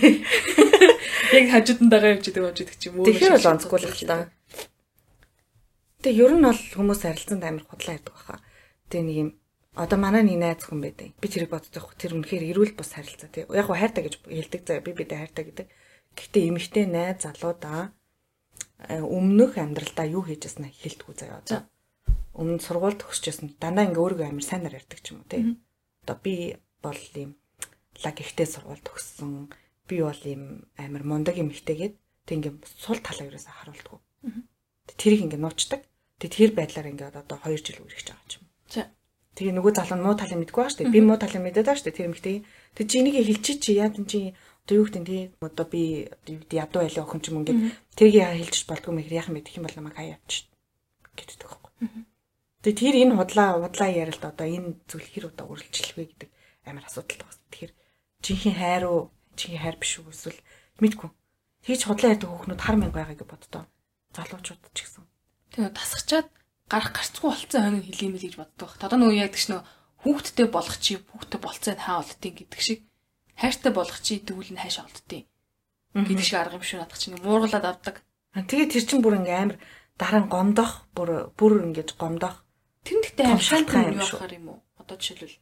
[1.34, 3.06] Яг хажууд нь дагаа явж байгаа гэж юм уу.
[3.06, 4.30] Тэгэхээр бол онцгүй л та.
[6.02, 8.44] Тэгээ ер нь бол хүмүүс харилцаанд амар худлаа ярьдаг баха.
[8.90, 9.30] Тэгээ нэг юм
[9.76, 11.12] одоо манай нэг найз хүн байдаг.
[11.20, 11.94] Би тэрийг боддог.
[11.96, 13.44] Тэр үнэхээр эрүүл бус харилцаа тий.
[13.48, 14.84] Яг хаа хайртай гэж хэлдэг заа.
[14.84, 15.66] Би бидээ хайртай гэдэг.
[16.16, 17.96] Гэхдээ эмэгтэй найз залуудаа
[18.76, 21.40] Э, өмнөх амьдралдаа юу хийжсэн нь хэлдэггүй заяа.
[21.48, 21.64] За.
[22.36, 23.56] Өмнө сургууль төгсчихсэн.
[23.56, 25.42] Дандаа ингээ өөрийгөө амар сайнаар ярьдаг ч юм уу тий.
[26.04, 27.40] Одоо би бол ийм
[28.04, 29.48] лаг ихтэй сургууль төгссөн.
[29.88, 31.94] Би бол ийм амар мундаг юм ихтэйгээд
[32.28, 32.54] тэг ингээ
[32.84, 33.96] сул талаа ерөөсө харуулдаг.
[34.94, 35.82] Тэрийг ингээ нуучдаг.
[36.22, 38.44] Тэг тэр байдлаар ингээ одоо 2 жил үргэлж байгаа юм.
[38.70, 38.86] За.
[39.34, 40.94] Тэгээ нөгөө залуу муу талыг мэдгүй шүү дээ.
[40.94, 41.98] Би муу талыг мэдээд шүү дээ.
[41.98, 42.36] Тэр эмэгтэй.
[42.78, 44.32] Тэг чи энийг хэлчих чи яа тэн чи
[44.66, 46.10] одоо юу гэдэг тий одоо би
[46.50, 47.60] ядуу байлаа охин ч юм ингээд
[47.94, 50.50] тэрийг яа хэлчих болдгоо мэхэр яах юм бэ гэх юм бол намайг хаяа явчих
[51.14, 51.70] гэдэг байхгүй.
[52.66, 56.30] Тэгээ тэр энэ худлаа худлаа ярилд одоо энэ зүйл хэр удаа үргэлжлэх вэ гэдэг
[56.66, 57.38] амар асуудал байна.
[57.46, 57.72] Тэгэхээр
[58.26, 59.00] жинхэнэ хайр уу
[59.38, 60.40] жинхэнэ хайр биш үү эсвэл
[60.82, 61.10] мэдгүй.
[61.62, 63.62] Тэгж худлаа ярьдаг хүүхнүүд хар мянга байгааг боддоо.
[64.16, 65.04] Залуучууд ч гэсэн.
[65.52, 66.28] Тэгээ тасарчаад
[66.72, 68.70] гарах гарцгүй болцсон хойно хэлиймэл гэж боддог.
[68.80, 69.62] Одоо нөгөө яг тэгш нөө
[70.02, 72.80] хүүхдтэй болох чи хүүхдтэй болцсон хаа болтыг гэдэг шиг
[73.36, 75.28] хайртай болох чи дүүл нь хайшаа олддیں۔
[76.04, 77.96] гэдэг шиг арга юм шүү надад чинь муургалаад авдаг.
[78.36, 79.58] Тэгээ тэр чин бүр ингээм амар
[79.96, 82.44] дараа нь гомдох бүр бүр ингэж гомдох.
[82.84, 84.58] Тэр нэгтэй амшаалтай юм яахаар юм уу?
[84.76, 85.40] Одоо жишээлбэл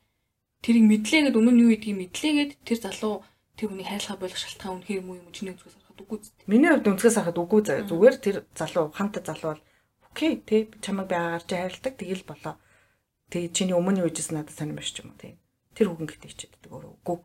[0.63, 3.15] тэрийг мэдлээгээд өмнө нь юу гэдгийг мэдлээгээд тэр залуу
[3.59, 6.31] тэр хүнийг хайрлахаа болох шалтгаан үнэхээр юм уу юм чиний өнцгөөс харахад үгүй зү.
[6.51, 9.63] Миний хувьд өнцгөөс харахад үгүй зүгээр тэр залуу ханта залуу бол
[10.11, 12.55] окей тий чамайг би агаар чи хайрладаг тэгэл болоо.
[13.31, 15.39] Тэгээ чиний өмнө юу хийжсэн надад сонирм биш ч юм уу тий.
[15.75, 17.19] Тэр хүүхэн гэтээ хичээддэг өөрөө үгүй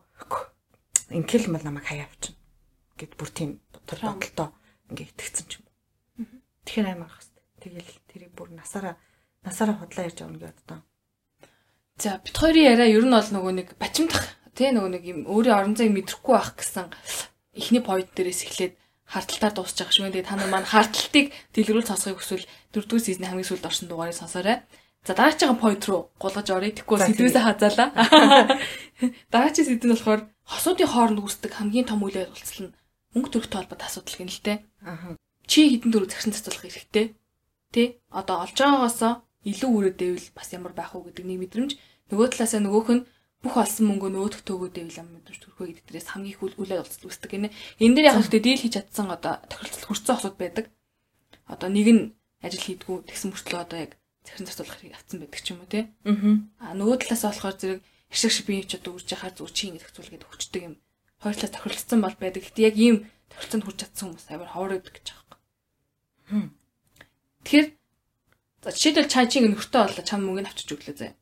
[1.09, 2.35] ингээл мал намайг хаяа авчин
[2.97, 3.49] гэд бүр тийм
[3.89, 4.49] тэр бодолтой
[4.93, 5.65] ингээ итгэцэн ч юм.
[6.65, 7.29] Тэгэхээр аймаг хас.
[7.59, 8.95] Тэгэл тэрийг бүр насаараа
[9.43, 10.79] насаараа худлаа ярьж авна гэдэг одоо.
[11.99, 14.23] За бит хоёрын яриа ер нь бол нөгөө нэг бачимдах
[14.55, 16.87] тий нөгөө нэг юм өөрийн орон зайг мэдрэхгүй байх гэсэн
[17.59, 18.73] эхний point дээрээс эхлээд
[19.09, 20.13] харталтаар дуусчих шүү.
[20.13, 24.57] Тэгээд та нар маань харталтыг дэлгэрүүл сонсохыг хүсвэл дөрөвдүгээр сизний хамгийн сүүлд орсон дугаарыг сонсоорой.
[25.05, 26.75] За дараагийн point руу гулгаж оръё.
[26.75, 27.89] Тэгэхгүй сэдвээсээ хазаалаа.
[29.33, 32.75] Дараагийн сэдв нь болохоор хосуудын хооронд үүсдэг хамгийн том үйл явдал нь
[33.15, 34.57] мөнгө төрөхтэй холбоотой асуудал гэнэ л дээ.
[34.85, 35.15] Аа.
[35.49, 37.05] Чи хэдэн дөрөв загсан цацуулах хэрэгтэй.
[37.73, 37.97] Тэ?
[38.13, 39.13] Одоо олж байгаагаасаа
[39.49, 41.71] илүү өрөөдөөвэл бас ямар байх уу гэдэг нэг мэдрэмж.
[42.11, 43.05] Нөгөө талаасаа нөгөөх нь
[43.39, 47.55] бүх олсон мөнгөө нөгөөдөх төгөөдөөвэл ямар мэдрэмж төрөхөө гэдэг дээрээс хамгийн их явдал үүсдэг гинэ.
[47.79, 50.65] Энэ дээр яг хөтэ дийл хийж чадсан одоо тохиролцол хүрсэн осууд байдаг.
[51.47, 52.03] Одоо нэг нь
[52.43, 53.91] ажил хийдгүү тэгсэн мөртлөө одоо яг
[54.27, 55.83] захиран зацуулах хэрэг авцсан байдаг ч юм уу тий.
[56.59, 57.79] Аа нөгөө талаас болохоор зэрэг
[58.11, 60.75] ашиг шиг бие ч одоо үрж яхаар зүр чи ингэ зохицуулгээд өгчдөг юм.
[61.23, 62.43] Хоёр талаас тохиролцсон бол байдаг.
[62.43, 62.95] Гэтэ яг ийм
[63.31, 65.39] тохиролцоонд хүрч чадсан хүмүүс амар ховор өгдөг гэж байгаа
[66.35, 66.47] юм.
[67.43, 67.67] Тэгэхээр
[68.63, 71.15] за жишээлбэл чаа чи ингэ нөхөртэй боллоо чам мөнгө нь авчиж өглөө заяа.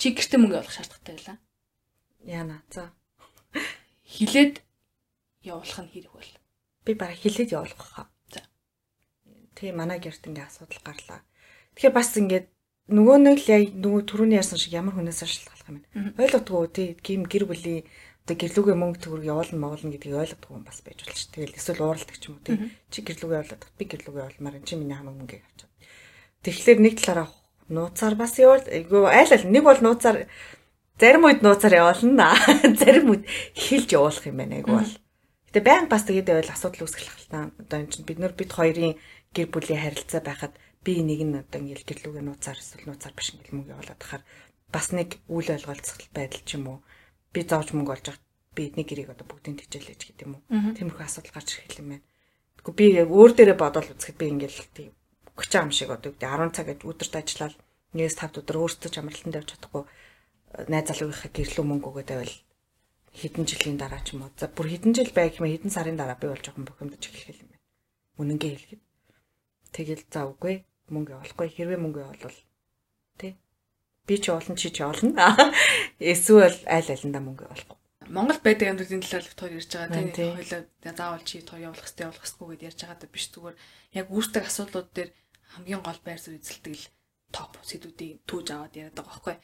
[0.00, 1.38] Чи гэртээ мөнгө олох шаардлагатай байлаа.
[2.24, 2.96] Яна за.
[4.08, 4.64] Хилээд
[5.44, 6.32] явуулах нь хэрэг бол.
[6.88, 8.08] Би бараг хилээд явуулах хаа.
[8.32, 8.40] За.
[9.60, 11.20] Тэгээ манай гэрт ингээ асуудал гарлаа
[11.80, 12.46] Тэгэхээр бас ингээд
[12.90, 16.18] нөгөө нэг л яг нөгөө түрүүний ярьсан шиг ямар хүнээс шалтгаалах юм бэ?
[16.20, 17.88] Ойлгодгоо тий гим гэр бүлийн
[18.26, 21.32] одоо гэрлүүгээ мөнгө төгрөг явуулна муулна гэдгийг ойлгодгоо юм бас байж болно шүү.
[21.32, 22.56] Тэгэл эсвэл ууралдаг ч юм уу тий.
[22.92, 25.72] Чи гэрлүүгээ явуулаад би гэрлүүгээ явуулмаар чи миний хамаг мөнгө авчаад.
[26.44, 27.28] Тэгэхээр нэг талаараа
[27.70, 30.26] нууцаар бас явуул айгүй айл айл нэг бол нууцаар
[31.00, 32.36] зарим үед нууцаар явуулна.
[32.80, 33.24] Зарим үед
[33.56, 34.94] хилж явуулах юм байна айгүй бол.
[35.48, 37.48] Гэтэ баян бас тэгээд байвал асуудал үүсгэх л та.
[37.56, 39.00] Одоо энэ чинь бид нар бид хоёрын
[39.32, 40.52] гэр бүлийн харилцаа байхад
[40.84, 44.22] би нэг нь одоо ингээл гэрлүүгээ нууцаар эсвэл нууцаар биш ингээл мөнгө явуулаад тахаар
[44.68, 46.78] бас нэг үйл ойлголцох байдал ч юм уу.
[47.32, 50.74] Би зовж мөнгө олж байгаа би эдний гэрийг одоо бүгдийг тижээлээж гэдэг юм уу.
[50.76, 52.04] Тиймэрхүү асуудал гарч ирэх юм байна.
[52.60, 54.92] Тэгэхгүй би өөр дээрээ бодоод үзэхэд би ингээл тийм
[55.38, 57.54] өгч ам шиг одоо 10 цаг гэж өдөрт ажиллаад
[57.94, 59.84] нэгээс 5 өдөр өөртөө амралтанд явж чадахгүй
[60.70, 62.36] найз залуугийнхаа гэрлүү мөнгө өгөөд байвал
[63.14, 64.34] хэдэн жилийн дараа ч юм уу.
[64.38, 67.50] За бүр хэдэн жил байг юм хэдэн сарын дараа би болж байгаа бохимдож эхлэх юм
[67.50, 67.66] байна.
[68.18, 68.82] Үнэнгээ хэлэхэд.
[69.74, 70.54] Тэгэл за үгүй
[70.90, 72.38] мөнгө явуулахгүй хэрвээ мөнгө явуулвал
[73.18, 73.32] тий
[74.06, 75.26] би ч явуулна чи ч явуулна.
[75.98, 77.79] Эсвэл аль алиндаа мөнгө явуулахгүй.
[78.10, 80.62] Монгол байдаг амьдралын талаар л тоор ярьж байгаа тийм хоёлаа
[80.98, 83.56] заавал чи тоо явуулах хэрэгтэй явуулах хэрэггүй гэдээ ярьж байгаа биш зүгээр
[83.98, 85.10] яг үүсдэг асуудлууд дээр
[85.54, 86.86] хамгийн гол байр суурь эзэлдэг л
[87.30, 89.36] топ сэдвүүдийг түүж аваад яриад байгаа байхгүй.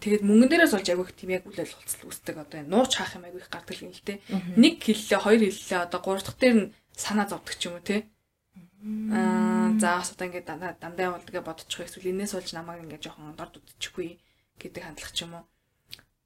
[0.00, 3.48] Тэгээд мөнгөн дээрээс болж агиох тийм яг үл ойлголцол үүсдэг одоо нууч хаах юм агиох
[3.52, 4.24] гардаг юм л те.
[4.56, 8.08] Нэг хэллээ, хоёр хэллээ одоо гурав дахь дээр нь санаа зовдөг ч юм уу те.
[9.12, 10.48] Аа за бас одоо ингээд
[10.80, 14.16] дандаа явуулдаг бодчих эсвэл энэс болж намайг ингээд жоохон дорд үдчихгүй
[14.60, 15.44] гэдэг хандлага ч юм уу.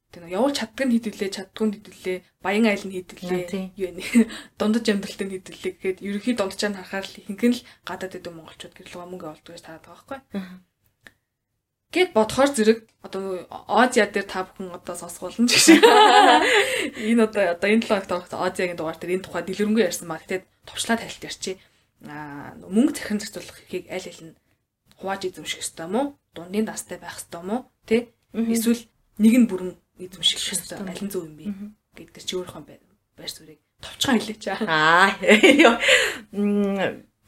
[0.08, 3.76] Тэг нэг явуул чаддаг нь хэдүүлээ, чаддгүй нь хэдүүлээ, баян айл нь хэдүүлээ.
[3.76, 4.24] Юу вэ?
[4.58, 8.72] Дундаж амьдралтай нь хэдүүлээ гэхэд ерөнхий дунджаа нь харахаар л нь л гадаад идэв монголчууд
[8.72, 10.18] гэрлүүгээ мөнгө олддог гэж тараад байгаа байхгүй.
[11.88, 15.80] Гэт бодохоор зэрэг одоо Азиа дээр та бүхэн одоо сонсгуулна гэж.
[17.08, 20.20] Энэ одоо одоо энэ 7 хоногт Азиагийн дугаар дээр энэ тухай дэлгэрэнгүй ярьсан маа.
[20.20, 21.56] Гэтэ товчлаад тайлт ярьчи.
[22.04, 24.36] Аа мөнгө захин зохицуулах эрхийг аль аль нь
[25.00, 26.20] хувааж эзэмших ёстой мó?
[26.36, 27.72] Дундын дастай байх ёстой мó?
[27.88, 28.12] Тэ?
[28.36, 28.84] Эсвэл
[29.16, 31.46] нэг нь бүрэн эзэмших аль нь зөв юм бэ?
[31.98, 32.62] гэдэг чи өөрийнхөө
[33.18, 34.44] байр суурийг товчхон хэлээч.
[34.66, 35.10] Аа.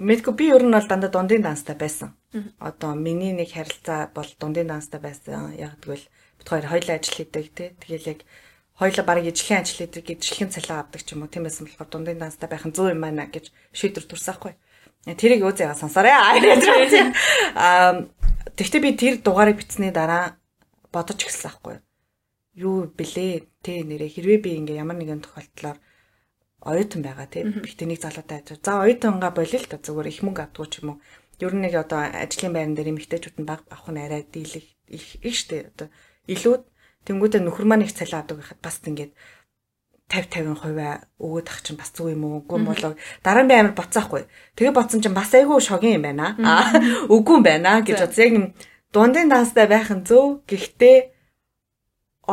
[0.01, 2.15] Мэдгүй би ер нь бол дандаа дундын данстай байсан.
[2.59, 5.55] Одоо миний нэг харилцаа бол дундын данстай байсан.
[5.59, 6.07] Яг тэгвэл
[6.39, 7.69] бид хоёр хоёулаа ажил хийдэг тий.
[7.77, 8.21] Тэгэл яг
[8.79, 11.31] хоёулаа баг ижлэхэн ажил хийдэг, ижлэхэн цалин авдаг ч юм уу.
[11.31, 14.55] Тийм байсан болохоор дундын данстай байх нь зөв юм байна гэж шийдвэр төрсөхгүй.
[15.05, 16.17] Тэрийг өө заяа сонсоорой.
[16.17, 18.09] Аа
[18.57, 20.41] тэгвэл би тэр дугаарыг бичсний дараа
[20.93, 21.77] бодож эхэлсэн байхгүй
[22.55, 23.47] юу блэ?
[23.61, 25.79] Тэ нэрээ хэрвээ би ингээ ямар нэгэн тохиолдлоор
[26.65, 28.61] оюутан байгаа тийм би тэнийг залуутай ажиж.
[28.65, 30.99] За оюутангаа болил л та зүгээр их мөнгө авдгүй ч юм уу.
[31.41, 35.07] Ер нь нэг одоо ажлын байран дээр эмэгтэйчүүд нь баг авах нь арай дийлэх их
[35.25, 35.89] их штэ одоо
[36.29, 36.63] илүүд
[37.09, 39.13] тэнгуүдээ нөхөр маань их цалин авдаг байхад бас ингээд
[40.11, 42.43] 50 50% өгөөд ах чинь бас зүг юм уу?
[42.43, 42.99] Үгүй болоо.
[43.23, 44.27] Дараа нь би амар боцсаахгүй.
[44.59, 46.35] Тэгээ боцсон чинь бас айгүй шогийн юм байна.
[46.43, 48.25] Аа үгүй юм байна гэж бодсон.
[48.27, 48.35] Яг
[48.91, 50.43] дундын данстай байх нь зөв.
[50.51, 50.97] Гэхдээ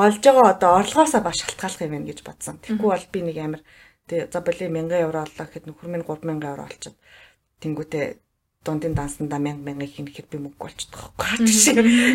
[0.05, 2.61] олж байгаа одоо орлогоосоо ба шалтгааллах юм байна гэж бодсон.
[2.61, 3.61] Тэгэхгүй бол би нэг амар
[4.07, 6.95] Тэгээ за боли 1000 евро оллоо гэхэд нөхөр минь 3000 евро олчиход
[7.59, 8.05] тэнгүүтээ
[8.63, 11.51] дундын дансандаа 1000 1000 хийнэ гэхэд би мөнгө болчихдог байхгүй.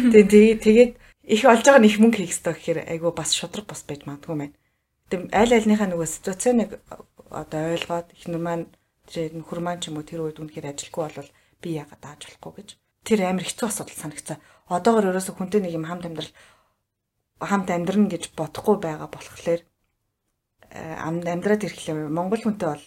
[0.08, 0.92] Тэгээ тэгээд
[1.36, 4.36] их олж байгаа нь их мөнгө хийх хэрэгтэй гэхээр айгүй бас шудраг бас байж магадгүй
[4.40, 4.56] мэн.
[5.12, 6.80] Тэгээ аль альныхаа нөгөө ситуацийг
[7.28, 8.66] одоо ойлгоод их нүр маань
[9.04, 12.52] тэр нөхөр маань ч юм уу тэр үед үнэхээр ажилгүй болвол би яагаад дааж болохгүй
[12.56, 12.68] гэж.
[13.04, 14.40] Тэр амар хэцүү асуудал санагцаа.
[14.72, 16.32] Одоогор ерөөсө хүнтэй нэг юм хамт амьдрал
[17.42, 19.62] хамт амьдрна гэж бодохгүй байгаа болохоор
[20.72, 22.84] амьдраад ирэхлээр Монгол хүнтэй бол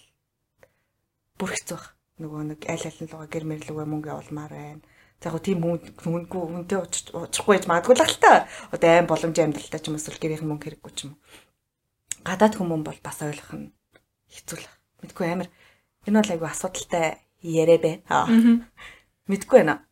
[1.38, 1.86] бүр хэцүү баг.
[2.16, 4.84] Нөгөө нэг аль аль нь луга гэр мэрлүүгээ мөнгө явуулмаар байна.
[5.20, 5.60] За яг тийм
[6.00, 8.48] хүнгүй хүнтэй уучихгүй гэж магадгүй л та.
[8.72, 11.20] Одоо аим боломжийн амьдралтай ч юм эсвэл гэрийнхэн мөнгө хэрэггүй ч юм уу.
[12.24, 13.76] Гадаад хүмүүс бол бас ойлгох нь
[14.32, 14.68] хэцүү л.
[15.04, 15.50] Мэдгүй амар
[16.08, 17.06] энэ бол айгүй асуудалтай
[17.44, 18.64] яриа байна.
[19.28, 19.84] Мэдгүй байна.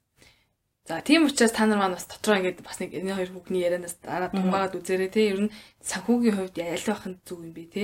[0.83, 3.95] За тийм учраас та нар маань бас дотроо ингээд бас нэг энэ хоёр хүүхний ярианаас
[4.03, 5.31] дараа тунгаад үзээрэй те.
[5.31, 7.83] Ер нь санхүүгийн хувьд аль байх нь зүг юм бэ те.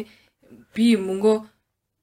[0.76, 1.48] Би мөнгөө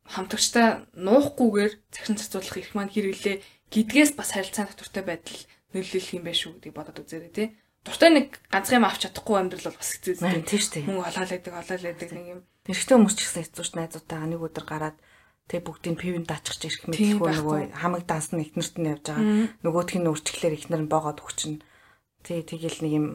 [0.08, 3.44] хамтагчтай нуухгүйгээр захин цацуулах их маань хэрэглээ.
[3.68, 5.40] Гэдгээс бас харилцаа доктортой байдал
[5.76, 7.44] нөлөөлөх юм байх шүү гэдгийг бодоод үзээрэй те.
[7.84, 10.86] Дуртай нэг ганцхан юм авч чадахгүй амьдрал бол бас хэцүү дээ тийм шүү дээ.
[10.88, 12.40] Мөнгө олоолаадаг олоолаадаг нэг юм.
[12.66, 14.96] Эрэгтэй хүмүүс ч гэсэн хэцүү ш найзуудтайгаа нэг өдөр гараад
[15.46, 19.54] тэг бүгдийг пивэнд дааччих ирэх мэдлгүй нөгөө хамаг данс нь ихнэрт нь явж байгаа.
[19.62, 21.62] Нөгөөх нь үрчлэхээр ихнэр нь боогод өгчин.
[22.26, 23.06] Тэг тэгэл нэг юм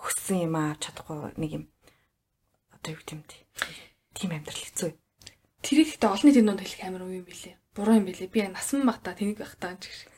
[0.00, 1.64] өссөн юм аа чадахгүй нэг юм
[2.72, 3.40] одоо юу гэмтэй.
[4.16, 4.90] Тим амьдрал хэцүү.
[5.60, 7.54] Тэр ихтэй олонний тэн донд хэлэх амар уу юм бэлээ.
[7.76, 8.32] Буруу юм бэлээ.
[8.32, 10.08] Би насан багтаа тэнийг багтаа гэж.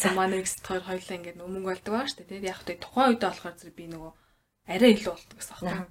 [0.00, 2.48] За манай экс хоёр хоёлаа ингээд мөнгө болдог байгаа шүү дээ.
[2.48, 4.12] Яг тэ тухайн үедээ болохоор зэрэг би нөгөө
[4.72, 5.86] арай илүү болдог гэсэн байна.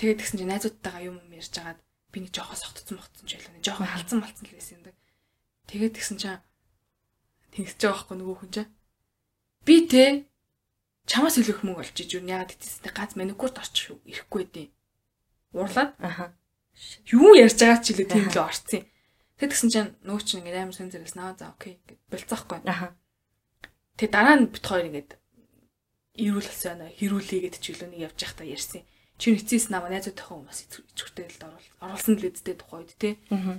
[0.00, 1.78] Тэгээд тэгсэн чинь найзуудтайгаа юм юм ярьж агаад
[2.12, 3.52] би нэг жоохоо согтцсон могтсон ч байлаа.
[3.54, 4.92] Нэг жоохоо халдсан малцсан л байсан юм да.
[5.68, 6.40] Тэгээд тэгсэн чинь
[7.52, 8.70] тэгсэж байгаа байхгүй нөгөө хүн чинь.
[9.66, 10.04] Би те
[11.04, 13.96] чамаас илүү их мөнгө олж иж юу ягаад гэдэгтэй гац маникюрт орчих.
[14.08, 14.68] Ирэхгүй дээ.
[15.52, 15.92] Уурлаад.
[16.00, 16.32] Аха.
[17.12, 18.84] Юу ярьж байгаа ч илүү тийм л орцсон.
[19.36, 21.80] Тэг тэгсэн чинь нөгөө чинь ингээд амар сэн зэрэгс наа за окей
[22.12, 22.64] болцоохгүй.
[22.64, 22.96] Аха.
[23.96, 25.10] Тэг дараа нь бит хоёр ингээд
[26.18, 26.96] ирүүл болсон байна.
[26.96, 28.82] Хэрүүлээ гэдэг ч илүү нэг явж байхдаа ярьсан.
[29.18, 30.58] Чи эцээс намаа найзуудынхаа хүмүүс
[30.94, 33.10] ичгүүртэй л оруулсан л үсттэй тухай үед те.
[33.34, 33.58] Аа.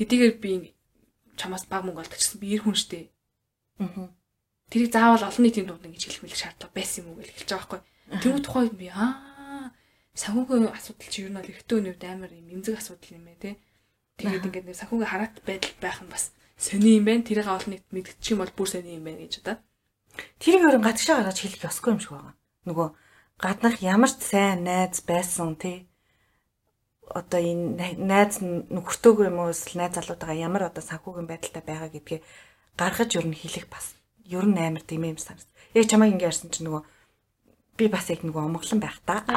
[0.00, 0.72] Хэдийгээр би
[1.36, 3.12] чамаас баг мөнгө олдчихсан би эр хүн штэ.
[3.84, 4.08] Аа.
[4.72, 7.60] Тэрийг заавал олон нийтийн дунд ингэж хэлэх мэл шаардлага байсан юм уу гэж хэлж байгаа
[7.60, 7.80] байхгүй.
[8.24, 9.30] Тэнгүү тухайд би аа
[10.16, 13.50] санхүүгийн асуудал чи нь бол эртөө өнөвд амар юм эмзэг асуудал юм ээ те.
[14.18, 16.24] Тэгээд ингээд нэг санхүүгийн хараат байдал байх нь бас
[16.58, 17.26] сони юм байна.
[17.26, 19.56] Тэрийг олон нийт мэдчих юм бол бүр сони юм байна гэж одоо.
[20.42, 22.34] Тэрийг өөр гадагшаа гаргаж хэлэх ёсгүй юм шиг байгаа.
[22.68, 22.88] Нөгөө
[23.40, 25.88] гаднах ямар ч сайн найз байсан тий
[27.08, 32.20] одоо энэ найз нөхөртөөгөө юм уу эсвэл найз залуутайгаа ямар одоо санхүүгийн байдалтай байгаа гэдгээ
[32.76, 33.96] гаргаж ер нь хэлэх бас
[34.28, 35.48] ер нь амар тийм юм санагд.
[35.74, 36.84] Яг чамайг ингэ ярьсан чинь нөгөө
[37.80, 39.24] би бас яг нөгөө омглон байх та.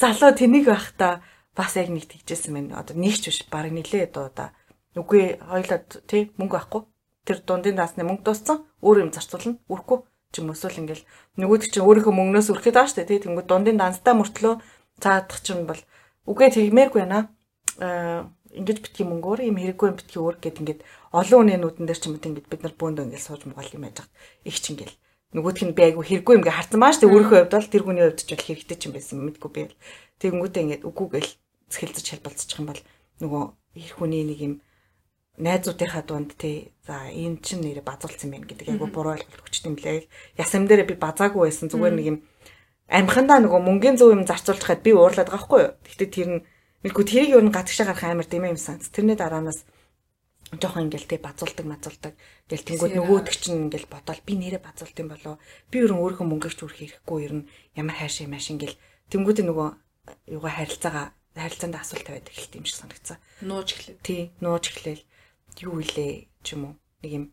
[0.00, 1.20] Залуу тэнийг байх та
[1.52, 2.72] бас яг нэг тэгжсэн мэн.
[2.72, 4.48] Одоо нэгч биш баг нилээ одоо одоо
[4.96, 6.82] үгүй хоёлоо тий мөнгө байхгүй.
[7.26, 8.64] Тэр дундын даасны мөнгө дууссан.
[8.80, 9.60] Өөр юм зарцуулна.
[9.68, 10.00] Үрхгүй
[10.34, 11.06] ч юм эсвэл ингээл
[11.38, 13.22] нөгөөд чинь өөрийнхөө мөнгнөөс үрхэд байгаа штэ тий.
[13.22, 14.54] Тэнгууд дундын данстай мөртлөө
[14.98, 15.78] цаадах чинь бол
[16.26, 17.30] үгүй тэгмээргүй байна.
[17.78, 21.98] Аа ингэж битгий мөнгөөр юм хэрэггүй юм битгий өөр гэд ингээд олон хүний нүдэн дээр
[21.98, 24.12] ч юм уу ингэж бид нар бөөндөө ингээд сууж мгал юм яаж хат
[24.46, 24.94] их ч ингээл
[25.34, 27.10] нөгөөх нь би айгу хэрэггүй юм гээ харсан маа штэ.
[27.10, 29.62] Өөрийнхөө хувьд бол тэр хүний хувьд ч бол хэрэгтэй ч юм байсан мэдгүй би.
[30.22, 31.30] Тэгэнгүүтээ ингээд үгүй гэл
[31.74, 32.82] цэхэлцэж хэлбэлцчих юм бол
[33.18, 33.42] нөгөө
[33.82, 34.54] их хүний нэг юм
[35.38, 39.76] найзуудынхаа дунд тий за энэ чинь нэр базуулсан байна гэдэг айгу буруу ойлголт өгчт юм
[39.76, 40.06] лээ
[40.38, 42.18] ясам дээр би базаагүй байсан зүгээр нэг юм
[42.86, 46.40] амхандаа нөгөө мөнгөний зөв юм зарцуулж хаад би уурлаад байгаа хгүй юу гэхдээ тэр нь
[46.84, 48.92] Мэдгүй тэрийг юу н гадагшаа гарах амар дэмэ юм санс.
[48.92, 49.64] Тэрний дараанаас
[50.52, 52.12] жоохон ингээл тэг базуулдаг мазуулдаг.
[52.44, 55.40] Тэгэл тэнгууд нөгөөдөг чинь ингээл бодоол би нэрээ базуулт юм болоо.
[55.72, 58.76] Би ерөн өөрийнхөө мөнгөөрч үрэх хэрэггүй ер нь ямар хайшаа маш ингээл
[59.08, 59.68] тэнгууд нөгөө
[60.36, 63.16] юугаа харилцаагаа харилцаанд асуулт тавиад эхэлт юм шиг санагцсан.
[63.40, 63.96] Нууж эхлэв.
[64.04, 65.00] Тий, нууж эхлэв.
[65.60, 66.74] Юу илээ ч юм уу.
[67.02, 67.24] Нэг юм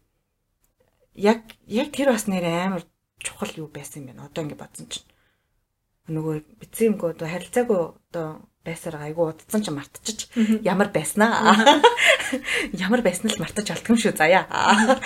[1.15, 2.83] яг яг тэр бас нэр амар
[3.19, 4.25] чухал юу байсан юм бэ?
[4.27, 5.07] Одоо ингэ бодсон чинь.
[6.11, 7.79] Нөгөө бицэн юмгоо одоо харилцаагүй
[8.11, 8.27] одоо
[8.65, 10.29] байсаар айгу удцсан ч мартчих
[10.61, 11.55] ямар байснаа
[12.85, 15.01] ямар байснаа л мартаж алдсан шүү заяа.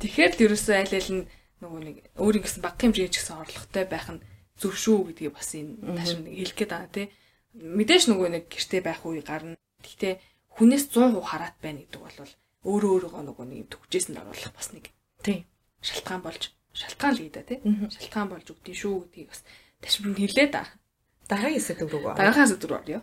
[0.00, 1.28] Тэгэхээр л ерөөсөө аль аль нь
[1.64, 4.24] нөгөө нэг өөрийн гэсэн баг хэмжээ ч гэсэн орлоготой байх нь
[4.60, 7.06] зөв шүү гэдгийг бас энэ ташим нэг хэлэх гээд байгаа тий
[7.54, 9.56] мэдээж нөгөө нэг гэртээ байх үе гарна.
[9.82, 10.14] Гэхдээ
[10.60, 12.18] хүнээс 100% хараат байна гэдэг бол
[12.66, 14.92] өөрөө өөрийгөө нөгөө нэг төгжээсэнд оруулах бас нэг
[15.24, 15.48] тий.
[15.80, 17.58] шалтгаан болж шалтгаан л гэдэг тий.
[17.64, 19.40] Шалтгаан болж өгдөө шүү гэдгийг бас
[19.80, 20.68] ташим хэлээ да
[21.30, 22.18] Дараагийн сэдв рүү.
[22.18, 23.00] Дараагийн сэдв рүү орё.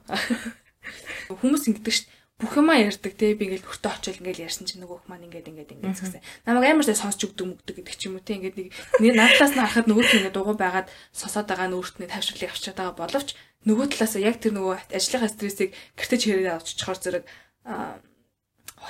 [1.31, 1.99] Хүмүүс ингэдэг ш
[2.37, 5.73] бүх юмаа ярьдаг те би ингээл өртөө очил ингээл ярьсан чинь нөгөөх маань ингээд ингээд
[5.73, 6.21] ингээд гэсэн.
[6.45, 8.61] Намайг амар сайн сонсч өгдөг мөгдөг гэдэг ч юм уу те ингээд
[9.01, 12.77] нэг надаас нь харахад нөгөө хүн ингээд дугуй байгаад сосоод байгаа нь өөртөө тавширлыг авчиад
[12.77, 13.29] байгаа боловч
[13.65, 17.23] нөгөө талаас яг тэр нөгөө ажлынхаа стрессийг гэртеж хэрэг авч чухаар зэрэг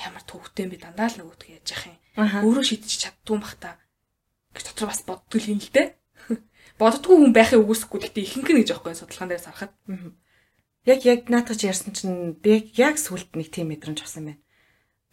[0.04, 1.98] ямар төвхтэй юм би дандаа л нөгөөдгөө яаж яах юм.
[2.44, 3.80] Өөрөө шийдчих чаддгүй бах та.
[4.54, 5.88] гэж дотор бас боддог юм л дээ
[6.82, 9.74] боддгоо хүн байхыг үгүйсэхгүй гэхдээ ихэнх нь гэж аахгүй судалгаан дээр сарахад.
[10.86, 14.42] Яг яг наатач ярьсан чинь би яг сүлд нэг тийм мэдрэмж авсан байна.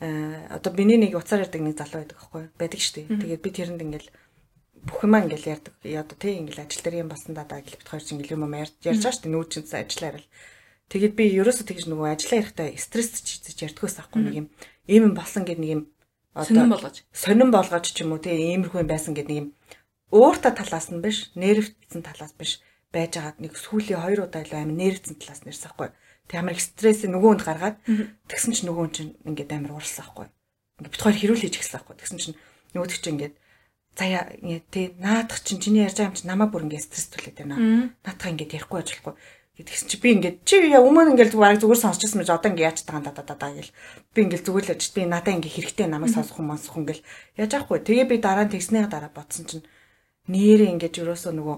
[0.01, 3.21] Аа одоо биний нэг уцаар ярддаг нэг залуу байдаг аахгүй байдаг шүү дээ.
[3.21, 4.11] Тэгээд би тэрэнд ингээл
[4.85, 5.75] бүх юм ингээл ярьдаг.
[5.83, 8.75] Одоо тий ингээл ажил дээр юм болсон даа гэл бит хоёр чинь ингээл юм ярьж
[8.85, 9.35] ярьж байгаа шүү дээ.
[9.35, 10.29] Нүүр чинь ажиллаар л.
[10.93, 14.47] Тэгээд би ерөөсөө тэгж нөгөө ажиллаа ярихдаа стресс чийж ярьдгоос ахгүй нэг юм
[14.89, 15.83] ийм юм болсон гэдэг нэг юм
[16.35, 19.49] сонирн болгож сонирн болгож ч юм уу тий иймэрхүү юм байсан гэдэг нэг юм
[20.15, 22.61] уурта талаас нь биш, нервтсэн талаас биш
[22.95, 25.89] байж байгаа нэг сүүлийн 2 удаа илүү амин нервтсэн талаас нэрсэхгүй.
[26.31, 27.77] Тэг амар стрессээ нөгөөнд гаргаад
[28.31, 30.27] тэгсэн чинь нөгөө чинь ингээд амар уурсан байхгүй.
[30.79, 31.97] Ингээд бит хоёр хэрүүл хийж эхэлсэн байхгүй.
[31.99, 32.37] Тэгсэн чинь
[32.79, 33.35] нөгөөдөг чинь ингээд
[33.99, 37.37] заяа ингээд тий наадах чинь чиний ярьж байгаа юм чинь намаа бүр ингээд стресс түлээд
[37.43, 37.91] байна.
[38.07, 39.15] Наадах ингээд ярихгүй ажиллахгүй
[39.59, 43.07] гэдгийгс чи би ингээд чи өмнө ингээд бараг зүгээр сонсчихсан мэж одоо ингээд яаж тагаан
[43.07, 43.71] да да да гэл
[44.15, 47.07] би ингээд зүгээр л ажиж би надаа ингээд хэрэгтэй намайг сонсох юм сонсох юм гэл
[47.39, 49.65] яаж аахгүй тэгээ би дараа нь тэгснээ дараа бодсон чинь
[50.27, 51.57] нэрээ ингэж өрөөсөө нөгөө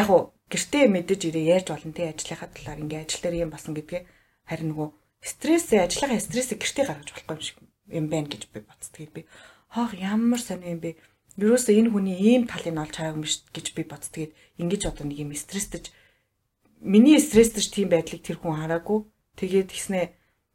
[0.00, 3.74] яг уу гэртээ мэдэж ирээ ярьж болно тий ажлынхаа талаар ингээ ажил дээр юм болсон
[3.76, 4.02] гэдгээ
[4.48, 4.88] харин нөгөө
[5.20, 7.56] стрессээ ажлынхаа стрессээ гэртээ гаргаж болохгүй юм шиг
[7.90, 8.90] юм байна гэж би бодсон.
[8.94, 9.22] Тэгээд би
[9.68, 10.96] хоох ямар сони юм бэ?
[11.38, 14.12] Ерөөсөө энэ хүний ийм талыг олж хараагүй юм шүү гэж би бодсон.
[14.14, 15.84] Тэгээд ингэж одоо нэг юм стресстэж
[16.80, 19.04] миний стресстэж тийм байдлыг тэр хүн хараагүй.
[19.36, 20.04] Тэгээд тэгснээ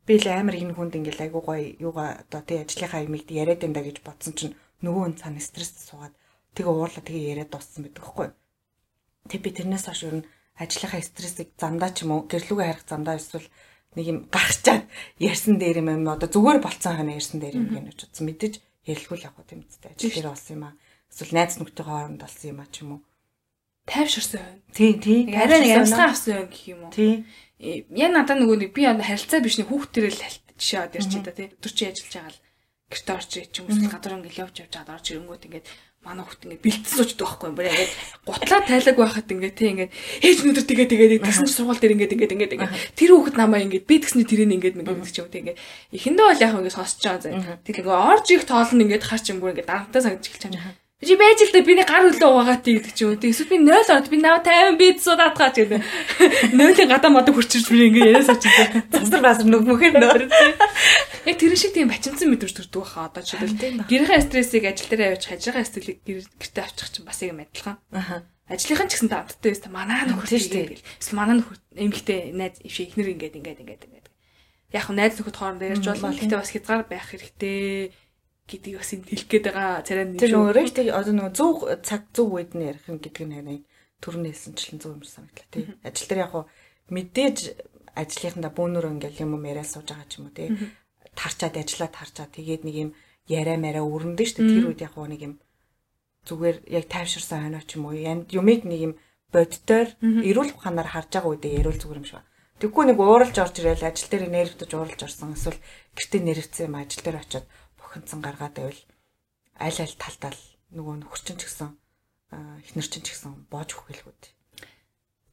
[0.05, 3.75] би л амар энэ хүнд ингээл айгуу гоё юугаа одоо тий ажлынхаа юмыг яриад энэ
[3.77, 6.13] да гэж бодсон чинь нөгөө хүн цаана стресст суугаад
[6.57, 8.27] тэгээ уурлаа тэгээ яриад дууссан байдаг хгүй.
[9.29, 10.27] Тэг би тэрнээс хойш ер нь
[10.58, 13.50] ажлынхаа стрессийг замдаа ч юм уу гэрлүүгээ харих замдаа эсвэл
[13.97, 14.85] нэг юм гарчаад
[15.17, 18.25] ярьсан дээр юм одоо зүгээр болцсон хана ярьсан дээр юм гэж утсан.
[18.29, 20.73] Мэдээж ярилгүй л яг гоо тийм үстэй ажил дээр болсон юм аа.
[21.10, 23.02] Эсвэл найз нөхдөйхөө хооронд болсон юм аа ч юм уу
[23.86, 24.62] тайвширсан байна.
[24.73, 25.19] Тий, тий.
[25.31, 26.92] Арай нэг амсгаа авсан юм гэх юм уу.
[26.92, 27.25] Тий.
[27.96, 30.21] Яг надад нөгөө нэг би харилцаа биш нэг хүүхд төрөл
[30.60, 31.48] жишээ од ярьж та тий.
[31.54, 32.40] Өдөр чи ажиллаж байгаа л
[32.92, 35.67] гэрте орч ч юм уу гадар ингээл явж явж чад орж ирэнгүүт ингээд
[36.06, 37.58] манай хүүхд ингээд бэлдсэн суучдаг байхгүй юм.
[37.58, 37.94] Бүр ингээд
[38.29, 42.33] гутлаа тайлаг байхад ингээд тий ингээд ээж өнөдөр тэгээ тэгээ тэгсэн сургууль дээр ингээд ингээд
[42.36, 45.60] ингээд ингээд тэр хүүхд намаа ингээд би тэгсний тэрийг ингээд ингээд ч юм тий ингээд
[45.98, 47.33] эхэндээ бол яг ингээд сонсож байгаа зэ.
[47.65, 50.85] Тэгээ орж их тоолно ингээд харч юм бүр ингээд дарамтаа санагдаж эхэлж байгаа.
[51.04, 53.19] Чи байж л да биний гар хөлөө угаагаад гэдэг ч юм.
[53.19, 55.83] Эсвэл би 0 орд би нав 50 бит судаад гаач гэдэг.
[56.56, 58.56] 0-ийн гадаа мод хурчирч би ингээ яриа суучих.
[58.96, 60.31] Засар басар нүг мөхөр нөр.
[61.27, 65.35] Яг тэр шиг тийм бачимсан мэдрэмж төрдөг баха одоо жишээлбэл гэрийн стрессийг ажил дээр авчих,
[65.35, 67.75] хажиргаа стрессийг гэртээ авчих чинь бас юм адилхан.
[67.91, 68.23] Аа.
[68.48, 69.71] Ажлынхан ч гэсэн таамттай байсан.
[69.75, 70.85] Манаа нөхөр тийм гэл.
[71.02, 74.08] Эсвэл манаа нөхөр эмгтэй найз ившээ ихнэр ингээд ингээд ингээд ингээд.
[74.69, 76.13] Яг найз нөхөд хоорондоо ярьж болоо.
[76.13, 77.89] Гэхдээ бас хязгаар байх хэрэгтэй
[78.46, 82.02] гэдгийг бас энэ хэлэх гээд байгаа царай нэг Тэр өөрөө тэг одоо нөгөө 100 цаг
[82.13, 83.62] 100 үед нь ярих юм гэдэг нь нэг
[84.02, 85.65] төрний хэлсэнчлэн 100 юм санагдлаа тий.
[85.81, 86.46] Ажил дээр яг хуу
[86.93, 87.37] мэдээж
[87.98, 90.50] ажлынхандаа бөөнөр ингээл юм яриад сууж байгаа ч юм уу тий.
[91.17, 92.89] Тарчаад ажиллаад тарчаад тэгээд нэг юм
[93.25, 94.46] яриа мараа өрнөдөн шүү.
[94.46, 95.33] Тэр үед яг хуу нэг юм
[96.29, 98.93] зүгээр яг тайвширсан хойноо ч юм уу юмыг нэг юм
[99.33, 102.21] боддоор эрүүл ухаанаар харж байгаа үедээ яриул зүгээр юм шиг.
[102.62, 105.60] Тэгвэл нэг ууралж орж ирэл ажил дээр нэрвдэж ууралж орсон эсвэл
[105.98, 107.46] гэртээ нэрвцсэн юм ажил дээр очиод
[107.96, 108.81] хөнцөн гаргаад байвал
[109.56, 110.33] аль аль талдаа
[110.75, 111.71] нөгөө нөхөрчин ч гэсэн
[112.67, 114.23] эхнэрчин ч гэсэн боож өгөхэлгүүд.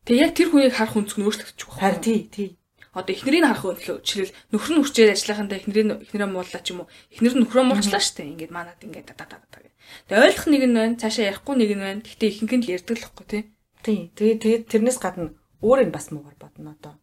[0.07, 1.83] Тэгээ яг тэр хүнийг харах өнцг нь өөрчлөгдөж байгаа.
[1.83, 2.49] Харин тий, тий.
[2.93, 6.93] Одоо эхнэрийг харах өнцлөө жишээл нөхөр нь үрчээр ажиллахандаа эхнэрийн эхнэрээ мууллаа ч юм уу.
[7.09, 8.27] Эхнэр нь нөхрөө муулчлаа штэ.
[8.29, 9.59] Ингээд манад ингээд да да да.
[10.07, 12.05] Тэгээ ойлгох нэг нь байна, цаашаа ярихгүй нэг нь байна.
[12.05, 13.43] Гэхдээ ихэнх нь л ярьдаг л байхгүй тий.
[13.81, 13.99] Тий.
[14.13, 15.33] Тэгээ тэгээд тэрнээс гадна
[15.65, 17.02] өөр нь бас муугар бодно одоо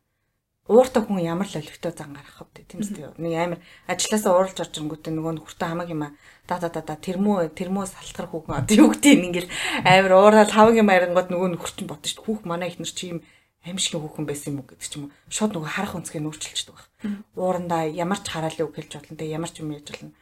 [0.69, 3.09] ууртай хүн ямар л олигтой зан гаргах вэ тийм үстэй.
[3.17, 3.59] Нэг амар
[3.89, 6.13] ажилласаа ууралж орж ирэнгүүтээ нөгөө нөхөртөө хамаг юм а
[6.45, 9.49] да да да тэрмөө тэрмөө салтгар хүүхэн одоо юу гэдэг ингээл
[9.81, 12.25] амар уурал хаваг юм арингууд нөгөө нөхөр чинь бодсон шүү.
[12.29, 13.19] Хүүх манай ихнэр чи юм
[13.65, 15.15] амьшгийн хүүхэн байсан юм уу гэдэг ч юм уу.
[15.33, 16.85] Шууд нөгөө харах өнцгөө нүүрчилчдэг баг.
[17.33, 20.13] Уурандаа ямар ч хараалын үг хэлж болно те ямар ч юм яаж болно.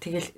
[0.00, 0.28] Тэгэл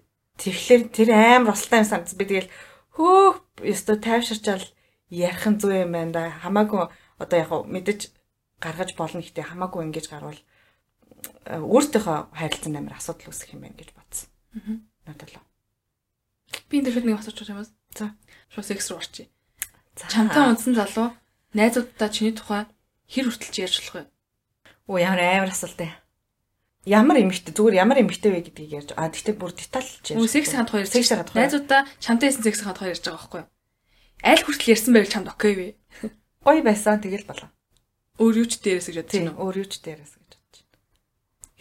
[0.43, 2.19] тэгэхээр тэр амар усалтай юм санагдсан.
[2.19, 2.53] Би тэгэл
[2.99, 4.67] хөөх ёстой тайвширчаал
[5.09, 6.23] ярих нь зүй юм байна да.
[6.43, 6.91] Хамаагүй
[7.23, 8.13] одоо яг мэдээж
[8.61, 13.91] гаргаж болно гэхдээ хамаагүй ингэж гарвал э, өөртөөхөө хайрлцсан амир асуудал үүсэх юм байна гэж
[13.95, 14.29] бодсон.
[14.55, 14.77] Аа.
[15.07, 15.43] Надад л.
[16.69, 17.71] Би энэ дэхэд нэг асууж байгаа юм.
[17.95, 18.15] За.
[18.53, 19.29] Шууд секс руу орчих.
[19.97, 20.09] За.
[20.09, 21.13] Чамтай унтсан залуу
[21.55, 22.67] найзуудтай чиний тухай
[23.07, 24.05] хэр хүртэлж ярьж болох вэ?
[24.91, 25.93] Оо ямар амар асуулт ээ.
[26.85, 28.91] Ямар эмэгтэй зүгээр ямар эмэгтэй вэ гэдгийг ярьж.
[28.99, 30.29] А тэгтээ бүр детальж ярьж.
[30.29, 31.47] Секс хад хоёр секс хад хоёр.
[31.47, 33.49] Найзуудаа чамтай исэн секс хад хоёр ярьж байгаа байхгүй юу?
[34.21, 35.69] Аль хүртэл ярьсан байвал чамд окей вэ?
[36.45, 37.49] Гоё байсан тэгэл болоо.
[38.15, 39.33] Өөр юу ч дээрээс гэж бодож байна.
[39.43, 40.79] Өөр юу ч дээрээс гэж бодож байна.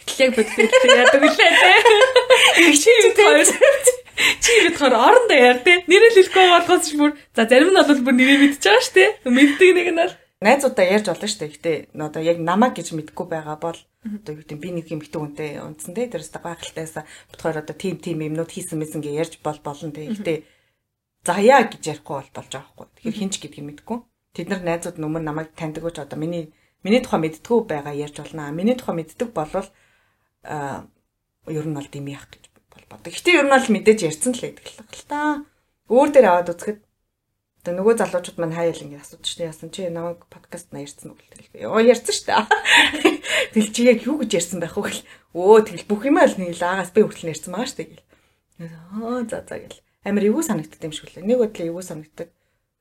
[0.06, 1.74] Эхлээд боддог яадаг үлээ те.
[2.84, 3.48] Чи хоёр
[4.38, 5.82] чи бодохоор орондоо яар те.
[5.90, 9.06] Нэрэл хэлэхгүй болгоос ч бүр за зарим нь бол бүр нэрээ мэдчихэж байгаа шүү те.
[9.26, 10.14] Мэддэг нэг нь бол
[10.46, 11.54] найзуудаа ярьж болно шүү дээ.
[11.58, 15.22] Гэтэ одоо яг намаа гэж мэдгүй байгаа бол одоо юу гэдэг би нэг юм хитэг
[15.26, 16.06] үнтэй унтсан те.
[16.06, 20.14] Тэрээс гайхалтайсаа бодохоор одоо тим тим юмнууд хийсэн мэсэн гэж ярьж бол болно те.
[20.14, 20.46] Гэтэ
[21.26, 22.88] заяа гэж ярихгүй бол болж байгаа хгүй.
[22.94, 23.98] Тэгэхээр хинч гэдгийг мэдгүй
[24.34, 28.18] тэд нар найзууд нь өмнө намайг таньдаг гэж одоо миний миний тухай мэддгүү байгаа ярьж
[28.18, 28.52] болно.
[28.52, 29.70] Миний тухай мэддэг болвол
[30.44, 30.86] а
[31.48, 33.14] ер нь бол димиях гэж бол бодог.
[33.14, 35.46] Гэтэ ер нь бол мэдээж ярьсан л байдаг л та.
[35.88, 36.80] Өөр дээр аваад үзэхэд
[37.64, 39.48] одоо нөгөө залуучууд маань хаяал ингэ шүү дээ.
[39.48, 41.70] Яасан чи намайг подкаст на ярьсан уу гэлээ.
[41.70, 42.44] Оо ярьсан дээ.
[43.56, 45.08] Тэгэл чи яг юу гэж ярьсан байх вэ гэл.
[45.38, 48.04] Өө тэгэл бүх юм л нэг лагаас би хүртэл ярьсан шүү дээ гэл.
[48.68, 49.80] Аа за за гэл.
[50.04, 51.24] Амар эвгүй санагддаг юм шиг лээ.
[51.24, 52.28] Нэг бодлоо эвгүй санагддаг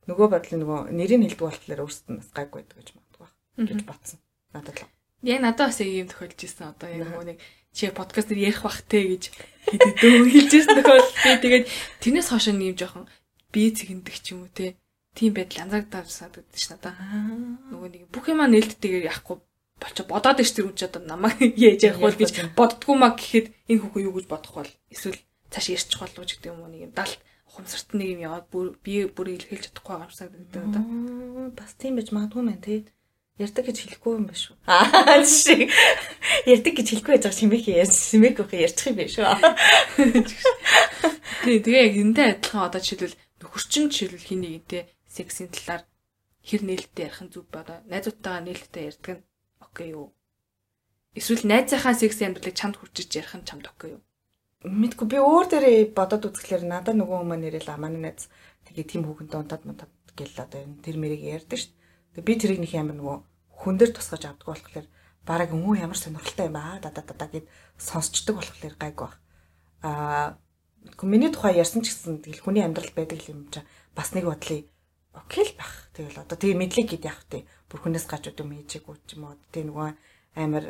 [0.09, 3.27] нөгөө бодлын нөгөө нэрийг хэлдэг болохоор өөрсдөд нь бас гайгүй байдаг гэж магадгүй
[3.67, 4.19] гэж батсан.
[4.51, 4.91] Надад л.
[5.23, 6.75] Яг надад бас ийм тохиолж ирсэн.
[6.75, 7.37] Одоо яг нөгөө нэг
[7.71, 9.23] чи подкаст дээр ярих бах те гэж
[9.71, 11.65] хэдэн хэлж ирсэн тохиол би тэгээд
[12.03, 13.07] тэрнээс хойш нэм жоохон
[13.49, 14.75] бие цэгэндэг ч юм уу те.
[15.15, 16.93] Тийм байдал анзаагдаад санагддаг ш надаа.
[17.71, 19.37] Нөгөө нэг бүх юмаа нээлттэйгээр яахгүй
[19.79, 23.53] болчо бодоод иш тэр үн ч одоо намайг яаж явах бол гэж боддгоо маа гэхэд
[23.69, 25.17] энэ хүүхэн юу гэж бодох бол эсвэл
[25.53, 26.71] цааш ярьчих болов ч гэдэг юм уу?
[26.71, 27.19] Нэг юм далд
[27.53, 28.49] ухамсарт нэг юм яваад
[28.81, 30.83] би бүр илэрхийлж чадахгүй байгаа юм санагдаад одоо.
[31.53, 32.89] Бас тийм байж магадгүй мэн тий.
[33.37, 34.57] Ярддаг гэж хэлэхгүй юм биш үү?
[34.65, 35.69] Аа жишээ.
[36.49, 39.25] Ярддаг гэж хэлэхгүй байж байгаа шимэк ярьж шимэк өгөх ярьчих юм биш үү?
[41.43, 44.81] Тий, тэгээ яг эндээ адилхан одоо жишээлбэл нөхөрчин жишээлбэл хин нэгэнтэй
[45.11, 45.83] сексийн талаар
[46.45, 47.81] хэр нээлттэй ярих нь зүг бодоо.
[47.89, 49.25] Найзуудтайгаа нээлттэй ярьдаг нь
[49.59, 50.13] окей юу?
[51.17, 54.01] Эсвэл найзынхаа секси амьдралыг чамд хүрчиж ярих нь чамд окей юу?
[54.63, 58.31] Мэдгүй би өөр дээрээ бодоод үзэхлээр надад нөгөө хүмүүс нэрэл аманы найз
[58.63, 61.71] тэгээ тийм хүүхэнтэй унтаад мунтаад гэл одоо тэр мэрийг ярьдаг шүү
[62.15, 62.23] дээ.
[62.23, 63.17] Би тэрийг нэг амар нөгөө
[63.59, 64.87] хүн дээр тусгаж авдаг болохоор
[65.27, 67.45] бараг өнгөө ямар сонирхолтой юм аа да да да гэд
[67.75, 69.15] сонсчдаг болохоор гайгүй баг.
[69.83, 70.39] Аа
[71.03, 74.71] миний тухай ярьсан ч гэсэн тэгэл хүний амьдрал байдаг юм чинь бас нэг бодлыг
[75.11, 75.91] окей л байх.
[75.91, 77.43] Тэгэл одоо тэгээ мэдлэг гэд явах тий.
[77.67, 79.35] Бүр хүнээс гажууд юм хийчихгүй ч юм уу.
[79.51, 79.87] Тэгээ нөгөө
[80.39, 80.65] амар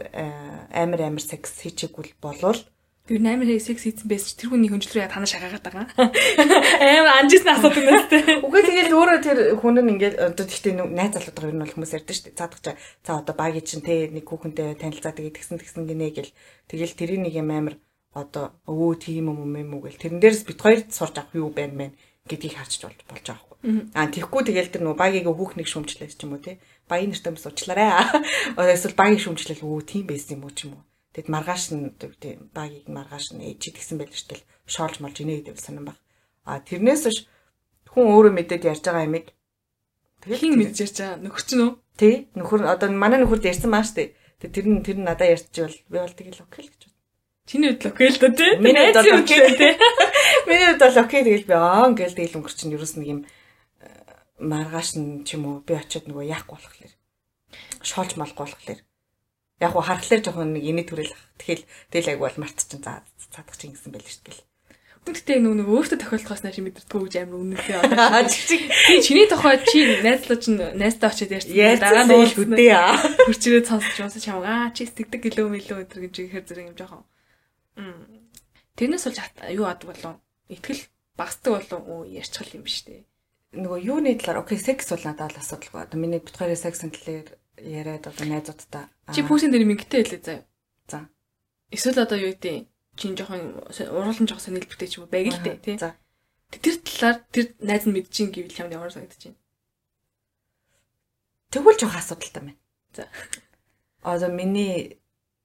[0.74, 2.60] амар амар секс хийчихгүй болвол
[3.04, 5.92] Тэр 8 секс хийсэн байсан чи тэр хүний хөнжлөрөө танаа шагаагаад байгаа.
[6.88, 8.40] Амар анжисны асуудаг нэстэй.
[8.40, 12.16] Үгүй тэгэл өөрөө тэр хүн нь ингээд одоо тэгтээ найз залуудаг юм бол хүмүүс ярьдаг
[12.16, 12.40] шүү дээ.
[12.40, 12.80] Цаадах чаа.
[13.04, 16.32] За одоо багийн чинь те нэг хүүхэнтэй танилцаа тэгээ тэгсэн тэгсэн гинэ гэл
[16.72, 17.76] тэгэл тэрийн нэг юм амар
[18.16, 21.76] одоо өө тийм юм юм уу гэл тэрэн дээрс бит хоёр сурж авах юу байна
[21.76, 21.92] мэн
[22.24, 23.92] гэдгийг харж болж байгаа хгүй.
[24.00, 26.64] Аа тэгхгүй тэгэл тэр нөө багийг хүүхнийг шүмжлээс ч юм уу те.
[26.88, 27.92] Багийн нэртэй хүмүүс уучлаарай.
[28.80, 32.50] Эсвэл багийн шүмжлэл өө тийм байсан юм уу ч юм уу Тэгэд маргааш нь тийм
[32.58, 34.42] багийг маргааш нь ээж гэсэн байл дээ.
[34.66, 35.98] Шоолж молж инээ гэдэг санам баг.
[36.42, 37.30] А тэрнээс биш
[37.94, 39.30] хүн өөрөө мэдээд ярьж байгаа юмыг
[40.26, 41.72] тэгэл хин мэдж ярьж байгаа нөхөр чинь үү?
[42.02, 42.16] Тий.
[42.34, 44.18] Нөхөр одоо манай нөхөрд ярьсан маа дээ.
[44.42, 46.98] Тэгээ тэр нь тэр нь надад ярьчихвал би бол тэгэл окей л гэж байна.
[47.46, 48.52] Чиний хувьд окей л доо тий.
[48.58, 49.74] Миний хувьд бол окей тий.
[50.50, 53.88] Миний хувьд бол окей тэгэл би аа ингээл тэгэл өнгөр чинь ерөөс нэг юм э,
[54.42, 56.94] маргааш нь ч юм уу би очиод нөгөө яахгүй болохоор
[57.86, 58.82] шоолж малахгүй болохоор
[59.64, 61.14] яг уу харахлаар жоохон нэг инээ төрөл.
[61.40, 63.02] Тэгэл тэгэл айгу бол мартчихсан за
[63.32, 64.44] цаадах чинь гэсэн байл шүү дээ.
[65.04, 68.56] Гэхдээ нөгөө нэг өөртөө тохиолдохоос нааш мэдэрдэггүй гэж амар үнэнтэй одоо чи
[69.04, 74.24] чиний тохиол чи найзлаа чинь найзтай очиод ярьсан дараа нь үйл хөдөө хурцрээ сонсож уусаа
[74.24, 77.04] чам аа чи сэтгэдэг гэлөө мэлөө өдр гэж ихэр зэрэг юм жоохон.
[78.80, 79.20] Тэрнээс болж
[79.52, 80.88] юу ад болов итгэл
[81.20, 82.08] багсдаг болов уу?
[82.08, 83.04] Ярьчихл юм биш үү
[83.54, 85.86] нөгөө юуны талаар окей секс бол надад л асуудалгүй.
[85.86, 88.90] Одоо миний бит хоёрын сексын талаар яриад одоо найзуудтай.
[89.14, 90.46] Чи пүүсийн дээр мингтэй хэлээ заяа.
[90.88, 91.10] За.
[91.70, 95.58] Эсвэл одоо юу гэдэг чинь жоохон уруулан жоох сонирхолтой ч юм уу байг л дээ
[95.62, 95.78] тий.
[95.78, 95.94] За.
[96.50, 99.42] Тэр талаар тэр найз нь мэдчихин гэвэл чамд ямар санагдаж байна?
[101.54, 102.60] Тэгвэл жоох асуудалтай байна.
[102.94, 103.06] За.
[104.10, 104.98] Одоо миний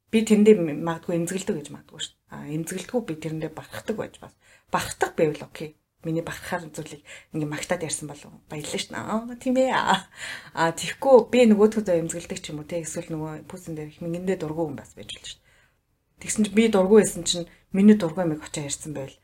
[0.08, 2.14] би тэрэндээ магадгүй эмзэгэлдэг гэж магадгүй шүү.
[2.32, 4.32] А эмзэгэлдэггүй би тэрэндээ барахдаг байж бас.
[4.72, 7.02] Барахдаг байвал окей миний багтахаар зүйлийг
[7.34, 8.98] ингээ магтаад ярьсан болов баярлалаа шнэ.
[8.98, 9.74] Аа тийм ээ.
[9.74, 14.38] Аа тэгэхгүй би нөгөөдхөдөө эмзэгэлдэг ч юм уу те эсвэл нөгөө пүүсэн дээр их мингэндээ
[14.38, 15.42] дургу хүн бас байж болно шнэ.
[16.22, 19.18] Тэгсэн чинь би дургу байсан чинь миний дургу амиг очоо ярьсан байвал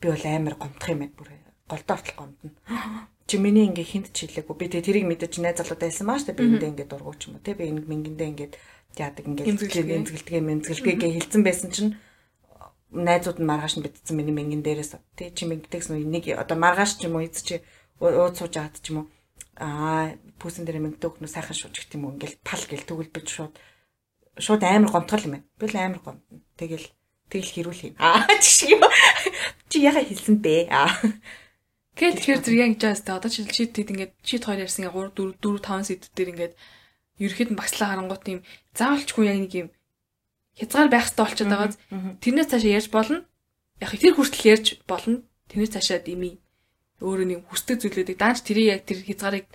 [0.00, 1.28] би бол амар гомдох юм байна бүр
[1.68, 2.50] голдоо автал гомдно.
[3.26, 6.46] Чи миний ингээ хинт чилээгүй би тэгээ тэрийг мэдэж найз залуудаа хэлсэн маа штэ би
[6.46, 8.50] эндээ ингээ дургу ч юм уу те би мингэндээ ингээ
[8.96, 11.90] яадаг ингээ эмзэгэлдэг эмзэгэлгээ хэлсэн байсан чинь
[12.90, 17.10] найзууд нь маргааш нь битсэн миний мэнгэн дээрээс тий чи мэнгдэгс нэг одоо маргааш ч
[17.10, 17.62] юм уу эз чи
[17.98, 19.06] ууд сууж хаад ч юм уу
[19.58, 23.54] аа пүүсэн дээр мэнгдэг нөө сайхан шууж гэх юм уу ингээл пал гэл би шууд
[24.38, 25.48] шууд амар гомтгол юм байна.
[25.58, 26.44] Би л амар гомтно.
[26.60, 26.86] Тэгэл
[27.32, 27.94] тэгэл хэрүүл юм.
[27.98, 28.68] Аа чи
[29.70, 30.68] чи яга хэлсэн бэ?
[30.70, 30.92] Аа
[31.96, 35.16] Гэт тэгэхээр зэрэг яг жаас та одоо чи чи тэгэд ингээд чи хоёр ярьсан 3
[35.16, 36.54] 4 4 5 сэдвээр ингээд
[37.24, 38.40] ерөөхдөө багслаа харангуут юм
[38.76, 39.68] заавалчгүй яг нэг юм
[40.56, 41.76] хязгаар байх хэрэгтэй болчиход байгааз
[42.24, 43.18] тэрнээс цаашаа ярьж болно.
[43.80, 45.22] Яг тэр хүртэл ярьж болно.
[45.52, 46.40] Тэрнээс цаашаа дими
[47.04, 49.46] өөрөө нэг хүсдэг зүйлүүдийг даанч тэрийг яг тэр хязгаарыг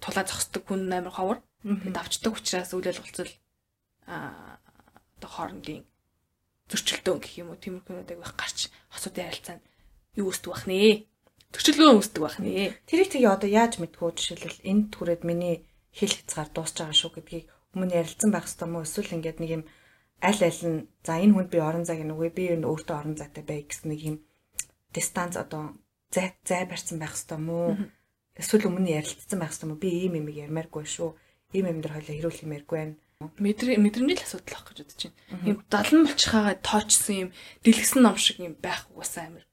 [0.00, 1.38] тулаа зогсдог хүн амар ховор.
[1.64, 3.32] Тэгээд авчдаг учраас үйл ойлголцол
[4.08, 4.60] аа
[5.16, 5.84] одоо хоорондын
[6.68, 9.64] зөрчилдөөн гэх юм уу тиймэрхүүнүүдийг байх гарч хосуудын харилцаанд
[10.16, 11.04] юу үүсдэг бах нэ.
[11.52, 12.76] Зөрчилдөөн үүсдэг бах нэ.
[12.88, 17.46] Тэрийг тэгээ одоо яаж мэдхүү жишээлбэл энд түрээд миний хэл хязгаар дуусч байгаа шүү гэдгийг
[17.74, 19.62] өмнө ярилцсан байх хэрэгтэй мó эсвэл ингээд нэг юм
[20.20, 23.44] аль аль нь за энэ хүнд би орон зайг нүгэ би энэ өөртөө орон зайтай
[23.44, 24.16] бай гэсэн нэг юм
[24.94, 25.74] дистанц одоо
[26.14, 27.66] зай зай барьсан байх хэвээр мүү
[28.40, 31.10] эсвэл өмнө ярилцсан байх хэвээр би ийм юм ярмааргүй шүү.
[31.56, 32.96] Ийм юм дээр хойлоо хэрүүл юмэргүй байна.
[33.20, 35.46] Мэдрэ мэдрэмжийн л асуудал ах гэж бодож байна.
[35.50, 37.30] Юм далан болчихаагаа тоочсон юм
[37.64, 39.44] дэлгэсэн ном шиг юм байх угаасаа амир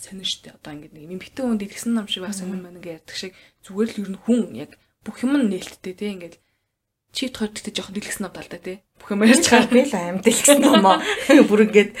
[0.00, 0.56] сонир штэ.
[0.56, 3.32] Одоо ингэ нэг эмхтэн хүн дэлгэсэн ном шиг байх сонир мань ингэ ярьдаг шиг
[3.64, 4.70] зүгээр л ер нь хүн яг
[5.04, 6.40] бүх юм нь нээлттэй тий ингээл
[7.36, 8.76] хоёр гэдэг жоохон дэлгэсэн ном талдаа тий.
[8.98, 9.70] Бүх юм ярьж байгаа.
[9.74, 10.96] Би л аим дэлгэсэн номоо.
[11.50, 11.92] Бүр ингээд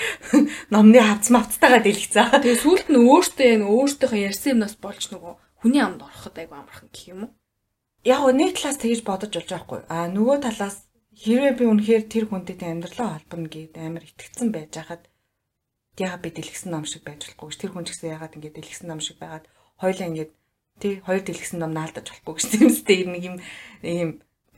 [0.70, 2.40] номны хавц мавцтайгаа дэлгэцээ.
[2.40, 6.88] Тэгээ сүүлд нь өөртөө яг өөртөөхөө ярьсан юмнаас болж нөгөө хүний амд ороход айгу амархан
[6.94, 7.32] гэх юм уу?
[8.06, 9.80] Яг нэг талаас тэгж бодож болж байгаа хгүй.
[9.90, 10.88] А нөгөө талаас
[11.20, 15.04] хэрвээ би үнэхээр тэр хүнтэй амьдралаа холбоно гэд амар итгэцэн байж хахад
[16.00, 18.88] яагаад би дэлгэсэн ном шиг байж болохгүй ш тэр хүн ч гэсэн яагаад ингээд дэлгэсэн
[18.88, 19.44] ном шиг байгаад
[19.76, 20.32] хоёлаа ингээд
[20.80, 23.36] тий хоёр дэлгэсэн ном наалдаж болохгүй гэж тийм үстэй нэг юм
[23.84, 24.10] ийм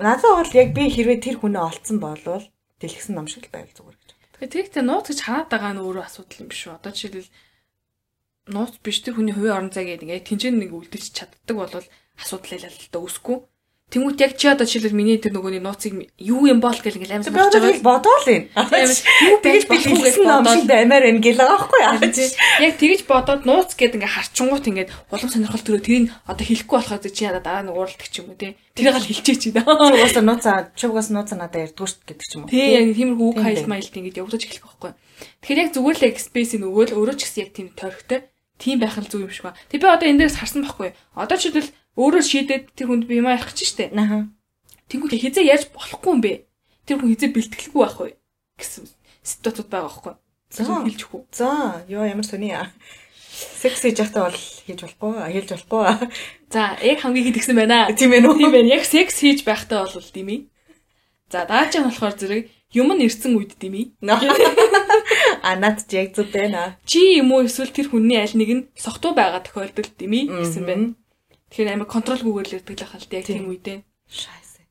[0.03, 2.45] Надад бол яг би хэрвээ тэр хүнээ олцсон болвол
[2.83, 4.11] дэлгэсэн ном шиг л байвал зүгээр гэж.
[4.35, 6.75] Тэгэхээр тэрэгтэй нууц гэж хараад байгаа нь өөрөө асуудал юм биш үү?
[6.75, 7.31] Одоо жишээлбэл
[8.51, 11.71] нууц биш тэр хүний хувийн орон зай гэдэг ингээд тэнцэн нэг үлдэж чаддаг бол
[12.19, 13.39] асуудал ялал л да үсгүй.
[13.93, 17.53] Тэнгүүт яг чи одоо жишээлбэл миний тэр нөгөөний нууцыг юу юм бол гэл ингээл амьсгаж
[17.53, 17.77] байгаа.
[17.77, 18.45] Би бодоо л юм.
[18.49, 22.01] Юу болох гэж бодоод амар энэ гэл байгаа байхгүй яа.
[22.65, 27.05] Яг тэгэж бодоод нууц гэдэг ингээ харчингууд ингээд улам сонирхол төрөө тэрийг одоо хэлэхгүй болохоор
[27.05, 28.57] чи яда дараа нь ууралдаг ч юм уу тий.
[28.73, 29.61] Тэрийг л хэлчихэ чи да.
[29.61, 32.53] Угаасаа нууцаа чи угаасаа нууцаа надад ярьдгүй шүү гэдэг ч юм уу.
[32.53, 34.93] Тий яг тиймэрхүү үг хайл маялт ингээд явагдаж эхлэх байхгүй.
[35.45, 38.21] Тэгэхээр яг зүгээр л экспресийн өгөөл өөрөө ч гэсэн яг тийм тойрогтой
[38.57, 39.59] тийм байх нь зөв юм шиг ба.
[39.69, 40.95] Тэг би одоо энэ дээрс харсан байхгүй.
[41.19, 43.93] Одоо ч хэвэл өөрөө шийдээд тэр хүнд би юм ярих чинь штэ.
[43.93, 44.29] Аа.
[44.89, 46.33] Тэнгүүд хизээ яаж болохгүй юм бэ?
[46.89, 48.17] Тэр хүн хизээ бэлтгэлгүй байх вэ
[48.59, 48.85] гэсэн
[49.23, 50.15] ситуацууд байгаа байхгүй.
[50.89, 51.23] хэлж өгөө.
[51.33, 51.49] За,
[51.89, 52.69] ёо ямар сони яа.
[53.33, 55.85] Секс хийж байхдаа бол хийж болохгүй, хийж болохгүй.
[56.53, 57.89] За, яг хамгийн хэд гисэн байна.
[57.97, 58.37] Тийм ээ нүү.
[58.37, 58.75] Тийм байна.
[58.77, 60.53] Яг секс хийж байхдаа бол дими.
[61.33, 62.45] За, дааж нь болохоор зэрэг
[62.77, 63.97] юм нь ирсэн үед дими.
[65.43, 66.77] А над ч яг зүг байна.
[66.85, 70.87] Чи юм уу эсвэл тэр хүний аль нэг нь согтуу байгаа тохиолдолд дими гэсэн байна.
[71.53, 73.85] Тэгэхээр амар контролгүйгээр л ирдэг л хальт яг тийм үедээ.
[74.09, 74.65] Шайс.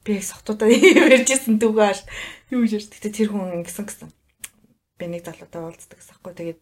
[0.00, 0.72] Би яг согтуудаа
[1.12, 2.00] ярьжсэн дүүгээр
[2.56, 4.08] Юу гэж ярьж Гэтэ тэр хүн ингэсэн гэсэн.
[4.96, 6.32] Би нэг залуутай уулздаг гэсэхгүй.
[6.32, 6.60] Тэгээд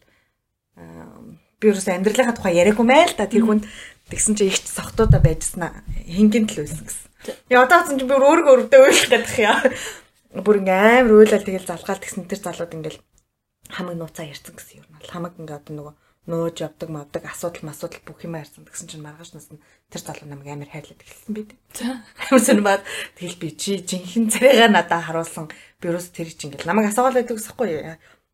[0.75, 3.63] би ерөөс амьдралынхаа тухай яриаггүй мэй л та тэр хүнд
[4.11, 5.85] тэгсэн чинь ихч согтуудаа байжснаа.
[6.03, 7.07] Хингийн л байсан гэсэн.
[7.47, 9.63] Яа одоо ч би өөрөө өөртөө уйлах гэдэг яа.
[10.35, 12.99] Бүр ингээм амар уйлал тэгэл залгаал тэгсэн тэр залууд ингээл
[13.71, 15.93] хамаг нууцаа ярьсан гэсэн юм хамаг ингээ одоо нөгөө
[16.25, 19.61] нөөж явдаг мавдаг асуудал масуудал бүх юм ярьсан гэсэн чинь маргааш нас нь
[19.93, 21.33] тэр залуу намайг амар хайрлаад эхэлсэн.
[21.77, 22.01] За.
[22.29, 26.89] Амар сонирмаад тэгэл би чи жинхэнэ царайгаа надад харуулсан би ерөөс тэр чинь ингээл намайг
[26.89, 27.69] асуугаад байдаг гэсэхгүй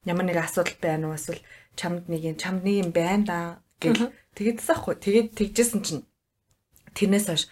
[0.08, 1.44] ямар нэг асуудал байна уу эсвэл
[1.76, 3.38] чамд нэг юм чамд нэг юм байна да
[3.84, 6.02] гэл тэгэдсэхгүй тэгээд тэгжсэн чинь
[6.96, 7.44] тэрнээс хойш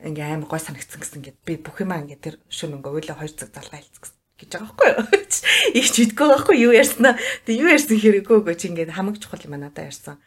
[0.00, 3.38] ингээ амар гой санагдсан гэсэн ингээд би бүх юмаа ингээ тэр шөнө өнгө өөлөө 2
[3.38, 4.11] цаг залгаа хэлцсэн
[4.42, 5.06] гэж байгаа байхгүй юу.
[5.78, 7.14] Их ч идэггүй байхгүй юу ярьснаа.
[7.46, 10.18] Тэг юу ярьсан хэрэггүй чи ингээд хамаг чухал юм надад ярьсан.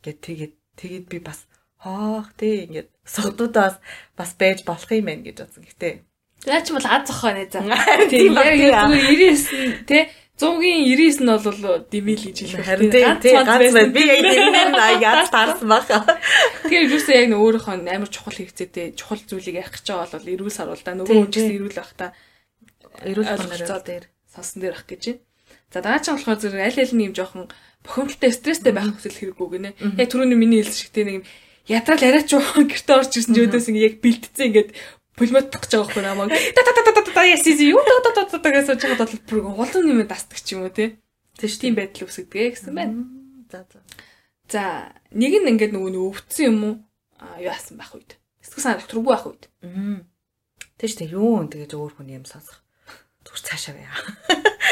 [0.00, 1.44] Ингээд тэгээд тэгээд би бас
[1.82, 3.76] хоох тий ингээд согдуудаас
[4.16, 5.66] бас байж болох юм байна гэж бодсон.
[5.66, 6.06] Гэтэ
[6.46, 7.60] За ч бол аз зохоо нэ за.
[8.10, 9.82] Тийм Тийм яг тийм.
[9.82, 10.04] 99 тий
[10.36, 12.66] 100-ийн 99 нь бол димил гэж хэлэх.
[12.68, 13.88] харин тий тий ганц байна.
[13.88, 16.04] Би яг тэрнээр яд таарсан баха.
[16.68, 20.52] Тэгэхээр юусе яг нэг өөрийнхөө амар чухал хэрэгцээтэй чухал зүйлийг ярих гэж байгаа бол эрүүл
[20.52, 21.58] саруул да нөгөө Тийм, хүн ч гэсэн тийм.
[21.64, 22.06] эрүүл байх та
[23.04, 25.20] Эрүүл ойлголцоо дээр сонсон дээр ах гэж байна.
[25.72, 27.50] За дараа нь болохоор зэрэг аль аль нь юм жоохон
[27.82, 29.70] бохомжтой стресстэй байх хүсэл хэрэггүй гинэ.
[29.98, 31.24] Яг түрүүний миний хэлсэн шиг тийм нэг юм
[31.66, 34.70] ядрал арайч гэрте орж ирсэн ч өөдөөс ингэ яг бэлтцсэн ингээд
[35.18, 36.30] пулмот тагч байгаа хгүй намайг.
[36.56, 39.14] Та та та та та та ясис юу та та та та гэсэн чигээр бол
[39.26, 40.98] бүр олон юм дасдаг ч юм уу тий.
[41.40, 43.06] Тэгш тийм байдал үсгдэг гэсэн байна.
[43.50, 43.80] За за.
[44.46, 44.62] За
[45.10, 46.74] нэг нь ингээд нөгөө нэг өвдсөн юм уу?
[47.18, 48.20] А юу яасан байх үед.
[48.44, 49.44] Эсвэл санаа докторгүй байх үед.
[50.78, 52.65] Тэгэж тэг юу н тэгэж өөр хүн юм сонсох.
[53.36, 53.92] Зүр цаашаа байя.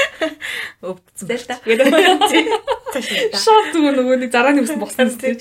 [0.89, 1.61] Өвдсөн Тэгэл та.
[2.97, 3.37] Цаашаа.
[3.45, 5.37] Шууд зүгээр нөгөө нэг зарааны ус босон тийм.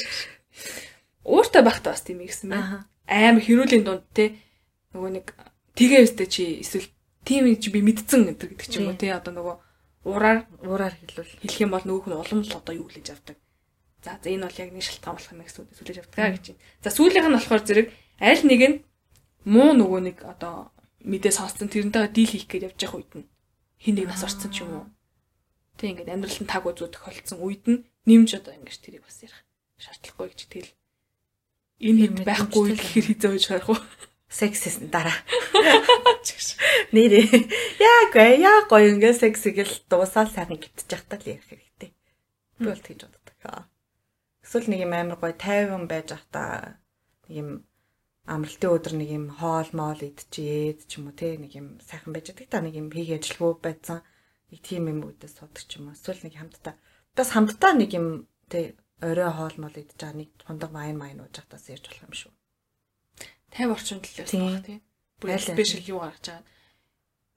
[1.23, 2.83] Ууртай байхдаа бас тийм ихсэн байна.
[3.07, 4.35] Амар хэрүүлийн дунд те
[4.91, 5.31] нөгөө нэг
[5.79, 6.91] тэгээ өстэй чи эсвэл
[7.23, 9.55] тийм чи би мэдсэн гэдэг гэдэг ч юм уу те одоо нөгөө
[10.03, 13.39] ураар Уураар хэлвэл хэлэх юм бол нөгөө хүн улам л одоо юу хүлээж авдаг.
[14.03, 16.63] За за энэ бол яг нэг шалтгаан болох юм гэсэн үг хүлээж авдаг гэж байна.
[16.83, 17.87] За сүүлийнх нь болохоор зэрэг
[18.19, 18.75] аль нэг нь
[19.47, 23.27] муу нөгөө нэг одоо мэдээ сонссон тэрнтэйгээ дийл хийх гэж явж явах үед нь
[23.83, 24.85] хин нэг нас орсон ч юм уу.
[25.77, 29.43] Тэг ингээд амьдрал нь таг үзүү тохиолдсон үед нь нэмж одоо ингэж тэрийг бас ярих
[29.83, 30.71] шаардлахгүй гэж тэгэл
[31.83, 33.81] энэ хэд байхгүй л гэхээр хизээ байж харах уу.
[34.33, 35.13] сексис дараа.
[36.93, 37.29] Нэрээ.
[37.77, 41.93] Яагүй яа гоё ингээ секс гэл дуусаал сайхан гитчих тал ярих хэрэгтэй.
[42.57, 43.69] Би бол тэгж боддог.
[44.41, 46.77] Эсвэл нэг юм амар гоё тайван байж ах та
[47.29, 47.49] нэг юм
[48.23, 52.31] амралтын өдөр нэг юм хоол моол идчихэд ч юм уу те нэг юм сайхан байж
[52.31, 52.47] байгаа.
[52.47, 53.99] Та нэг юм хийг ажилгүй байсан.
[54.47, 55.95] Нэг тийм юм үүдээс судаг ч юм уу.
[55.95, 56.79] Эсвэл нэг хамтдаа.
[57.19, 61.35] Бас хамтдаа нэг юм те орой хоол моол идж байгаа нэг хундаг майн майн ууж
[61.35, 62.31] хатаас ярьж болох юм шүү.
[63.59, 64.79] 50 орчим төлөөс баг тийм.
[65.27, 65.43] Аль.
[65.43, 66.47] спешиал юу гаргаж байгаа.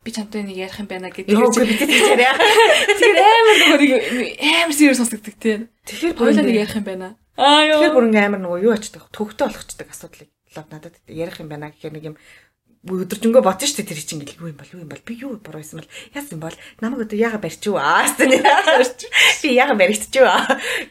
[0.07, 1.34] Би чамтай нэг ярих юм байна гэдэг.
[1.34, 2.30] Йоо бид тийм яриа.
[3.03, 4.01] Тэр амар нөгөө
[4.39, 5.66] амар serious сонсогддог тийм.
[5.82, 7.18] Тэгэхээр Хоёулаа нэг ярих юм байна.
[7.34, 7.82] Аа ёо.
[7.82, 11.71] Тэгэхээр бүр ингээм амар нөгөө юу ачдаг төвхтэй болгочдаг асуудлыг лав надад ярих юм байна
[11.71, 12.17] гэхээр нэг юм
[12.87, 15.33] өдөржингөө бодсон шүү дээ тэр чинь ингээл юу юм бол юу юм бол би юу
[15.43, 18.31] буруу байсан бол яасан бол намайг одоо яага барьч юу аа гэсэн
[19.43, 20.31] би яага баригдч юу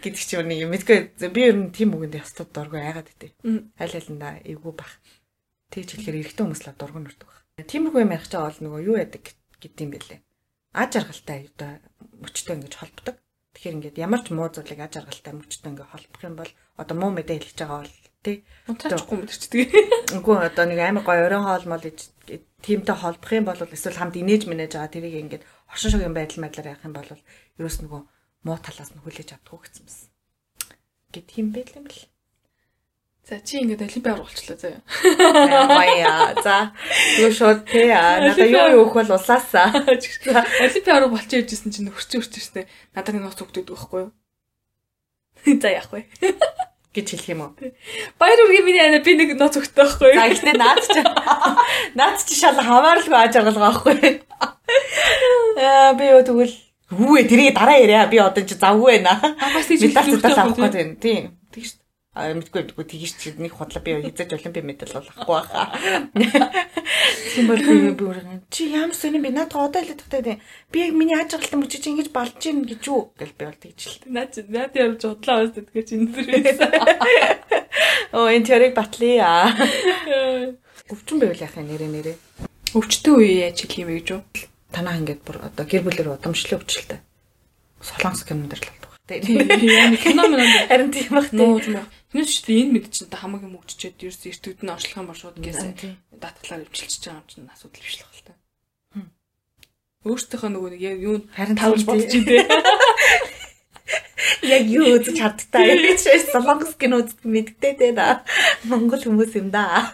[0.04, 0.76] гэдэг чи нэг юм.
[0.76, 1.00] Мэдгүй
[1.32, 3.32] би ер нь тийм үгэнд ястад дургүй айгаад өгдөө
[3.80, 4.92] аль алиндаа эвгүй бах.
[5.72, 8.96] Тэгж хэлэхээр эрэгтэй хүмүүс л дургүй нурдаг баг тиймэрхүү юм ярих чаа бол нөгөө юу
[9.00, 9.24] яадаг
[9.64, 10.20] гэдэг юм бэлээ.
[10.76, 11.80] Аж аргалтай одоо
[12.20, 13.16] мөчтэй ингэж холбдог
[13.56, 17.12] тэгэхээр ингээд ямар ч муу зүйлийг аж аргалтай мөчтэй ингээд холбох юм бол одоо муу
[17.16, 17.96] мэдээ хэлж байгаа бол
[18.26, 19.70] тий Унтаахгүй мэдэрчдэг.
[20.18, 22.10] Үгүй одоо нэг амар гоё оройн хоол мол иж
[22.66, 26.74] тиймтэй холбох юм бол эсвэл хамт инээж минэж байгаа тэрийг ингээд оршин шогийн байдал байдлаар
[26.74, 27.10] явах юм бол
[27.62, 28.02] ерөөс нөгөө
[28.50, 30.10] муу талаас нь хүлээж авдаггүй гэсэн юмсан.
[31.14, 32.10] Гэт тийм байдал юм бэл.
[33.30, 34.82] За чи ингээд олимпиар болчлоо заяа.
[35.70, 36.34] Баяа.
[36.42, 36.74] За.
[37.22, 39.70] Юу шууд тий аа надаа юу юу өгөх бол улаасаа.
[40.66, 44.12] Олимпиар болчих яжсэн чинь хөрчөө хөрчөөстэй надад нэг ноц өгдөг байхгүй юу?
[45.62, 46.06] За яах вэ?
[46.96, 47.52] Гэж хэлэх юм уу?
[48.18, 50.20] Баяр үргийн миний ана би нэг ноц өгдөг байхгүй юу?
[50.20, 51.02] За ихтэй наад чи
[52.00, 54.24] наад чи шал хамааралгүй аж аргалгаа байхгүй.
[55.60, 59.18] Аа би юу тэгвэл Хүүе тэрийг дараа яриа би одоо чи завгүй байна.
[59.42, 60.92] Бас тийж хэлэх хэрэгтэй байхгүй юм.
[61.02, 61.24] Тийм.
[62.16, 65.68] А мэдгүй мэдгүй тэгэж чи нэг худлаа би хизэж олимпи медаль болохгүй байхаа.
[67.36, 70.40] Тийм бол би бүр чи ямар сони би надад одоо л тагтай
[70.72, 73.82] би яг миний аж аргалтай мөчиж ингэж балж гин гэж юу гэл би бол тэгж
[73.84, 74.00] л.
[74.16, 76.56] Наад наад явж удлаа уус гэдгээ чи энэ дэр.
[78.16, 79.52] Оо энэ тэрийг батлая.
[80.88, 82.14] Өвчин байвал яхаа нэрэ нэрэ.
[82.80, 84.22] Өвчтөн үе яаж хэлэх юм бэ гэж үү?
[84.72, 87.04] Танаа ингээд бүр одоо гэр бүлэр удамшлын өвчлөлтэй.
[87.84, 91.62] Солонгос кинонд л Яа кино мөн харин тийм бах тийм.
[92.10, 95.38] Тэрнээс ч энэ мэд чинь та хамаагүй мөгччээд ерөөс эртүүд нь орчлох юм ба шууд
[95.38, 98.42] гээсээ датглаар өвчлөж байгаа юм чинь асуудал биш л байна.
[100.10, 102.50] Өөртөөхөө нөгөө нэг юу харин тавж бодож дээ.
[104.46, 108.26] Яг юу үзэж чадтаа юм чи солонгос кино үзэх мэдтэй дээ да.
[108.66, 109.94] Монгол хүмүүс юм да.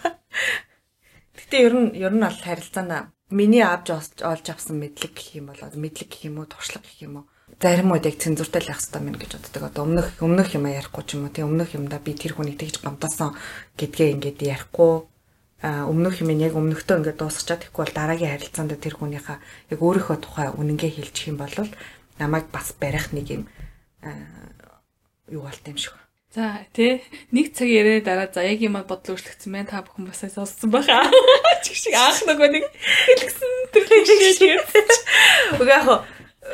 [1.35, 3.91] Гэтэ ер нь ер нь бол харилцаана миний авч
[4.23, 7.30] олж авсан мэдлэг гэх юм бол мэдлэг гэх юм уу туршлага гэх юм уу
[7.61, 9.63] заримуд яг цензуртай л явах хэрэгтэй мэн гэж боддог.
[9.69, 11.33] Одоо өмнөх өмнөх юм ярихгүй ч юм уу.
[11.33, 13.37] Тэг өмнөх юмда би тэр хүнийг тэгж гамтаасан
[13.77, 15.05] гэдгээ ингээд ярихгүй
[15.61, 19.37] а өмнөх юм яг өмнөхтөө ингээд дуусчаад ихгүй бол дараагийн харилцаанд тэр хүнийхээ
[19.77, 21.53] яг өөрийнхөө тухай үнэнгээ хэлчих юм бол
[22.17, 23.43] намайг бас барих нэг юм
[25.29, 25.93] юу болт юм шиг.
[26.33, 30.25] За тий нэг цаг яриа дараа за яг юм бодол өөрчлөгдсөн байна та бүхэн бас
[30.25, 31.05] сонссон байхаа.
[31.65, 34.57] Чиг шиг анх нөгөө нэг хэлгсэн төрлөг шиг.
[35.61, 36.09] Уг яг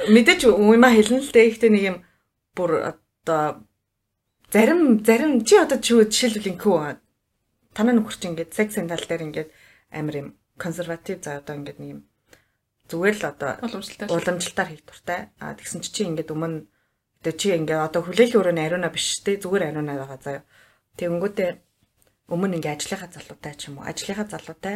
[0.08, 1.50] мэдээч уйма хэлнэ л дээ.
[1.52, 1.98] Ихтэй нэг юм
[2.56, 3.64] бүр одоо
[4.52, 6.76] зарим зарим чи одоо чи жишээлбэл инкүү
[7.76, 9.50] танаа нөхөр чи ингээд сексийн тал дээр ингээд
[9.92, 10.28] амар юм
[10.58, 12.02] консерватив за одоо ингээд нэг юм
[12.90, 15.20] зүгээр л одоо уламжлалтаар уламжлалтаар хийх туртай.
[15.38, 16.66] А тэгсэн чи чи ингээд өмнө
[17.22, 20.44] тэгээ чи ингээд одоо хүлээлгийн өрөөний ариуна биш те зүгээр ариуна байгаа заяа.
[20.98, 21.50] Тэгэнгүүтээ
[22.34, 24.76] өмнө ингээд ажлынхаа залуутай ч юм уу ажлынхаа залуутай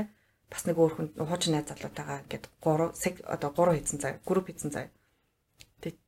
[0.52, 4.72] бас нэг өөр хүн хуучин найз залуутайгаа ингээд 3 одоо 3 хийцэн заяа групп хийцэн
[4.76, 4.92] заяа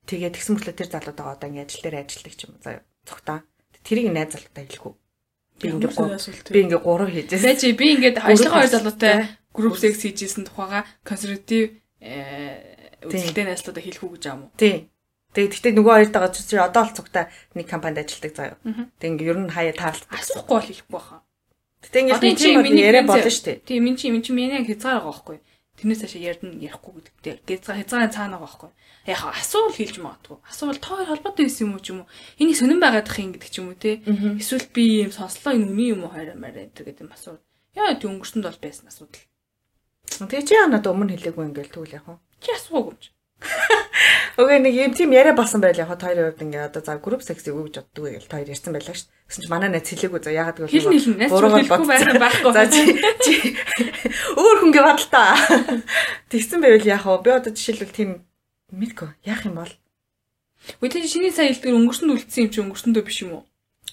[0.04, 3.40] Тэгээд тэгсэн мөртлөө тэр залуутайгаа одоо ингэ ажил дээр ажилладаг ч юм уу заяа цогтаа.
[3.88, 4.94] Тэрийг найз залуутай хэлэхгүй.
[5.64, 5.88] Би ингэ
[6.52, 7.44] би ингэ гурав хийжээс.
[7.44, 9.16] Тэ чи би ингэ ажлынхаа хоёр залуутай
[9.56, 14.52] групп секс хийжсэн тухайга консерватив үзэлтэй найзлуудаа хэлэхгүй гэж юм уу?
[14.60, 14.92] Тий.
[15.32, 17.26] Тэгээд гэхдээ нөгөө хоёртойгоо чи одоо л цугтаа
[17.56, 18.58] нэг компанид ажилладаг заяа.
[19.00, 20.20] Тэг ингэ ер нь хаяа таарлаа.
[20.20, 21.24] Асуухгүй бол хэлэхгүй баха.
[21.80, 23.64] Гэтэ ингэ тийм миний яриа болно шүү дээ.
[23.64, 25.38] Тийм min чи min чи миний хязгаар байгаа байхгүй.
[25.80, 27.60] Тэрнээс хашаа ярдна ярихгүй гэдэгтэй.
[27.60, 28.72] Хязгаар хязгаарын цаана байгаа байхгүй
[29.06, 30.38] яг асуул хэлж магадгүй.
[30.48, 32.12] Асуул та хоёр холбоотой байсан юм уу ч юм уу?
[32.40, 34.00] Энийг сонирн байгаад их юм гэдэг ч юм уу те.
[34.40, 37.44] Эсвэл би юм сонслоо энэ үний юм уу хараа мараа гэдэг юм асуул.
[37.76, 39.24] Яа тийм өнгөрсөнд бол байсан асуудал.
[40.08, 42.20] Тэгээ чи яанад өмнө хэлээгүй ингээл тэгвэл яг хуу.
[42.40, 43.10] Чи асуугүй юм чи.
[44.38, 47.22] Окей нэг юм тийм яриа болсон байл яг та хоёрын хувьд ингээ одоо за групп
[47.22, 49.10] секс юу гэж гэж та хоёр ярьсан байлаа шүү.
[49.28, 51.30] Гэсэн чи манай найз хэлээгүй за ягаад гэвэл.
[51.30, 52.52] Буруугаар байхгүй байхгүй.
[52.56, 53.38] За чи
[54.42, 55.36] өөр хүнгээ бод л та.
[56.32, 58.10] Тэгсэн байвал яг хоо би одоо жишээлбэл тийм
[58.74, 59.10] Мэдгүй.
[59.30, 59.74] Яах юм бол?
[60.82, 63.44] Үгүй шиний сая хэлдгэр өнгөрсөнд үлдсэн юм чи өнгөрсөндөө биш юм уу?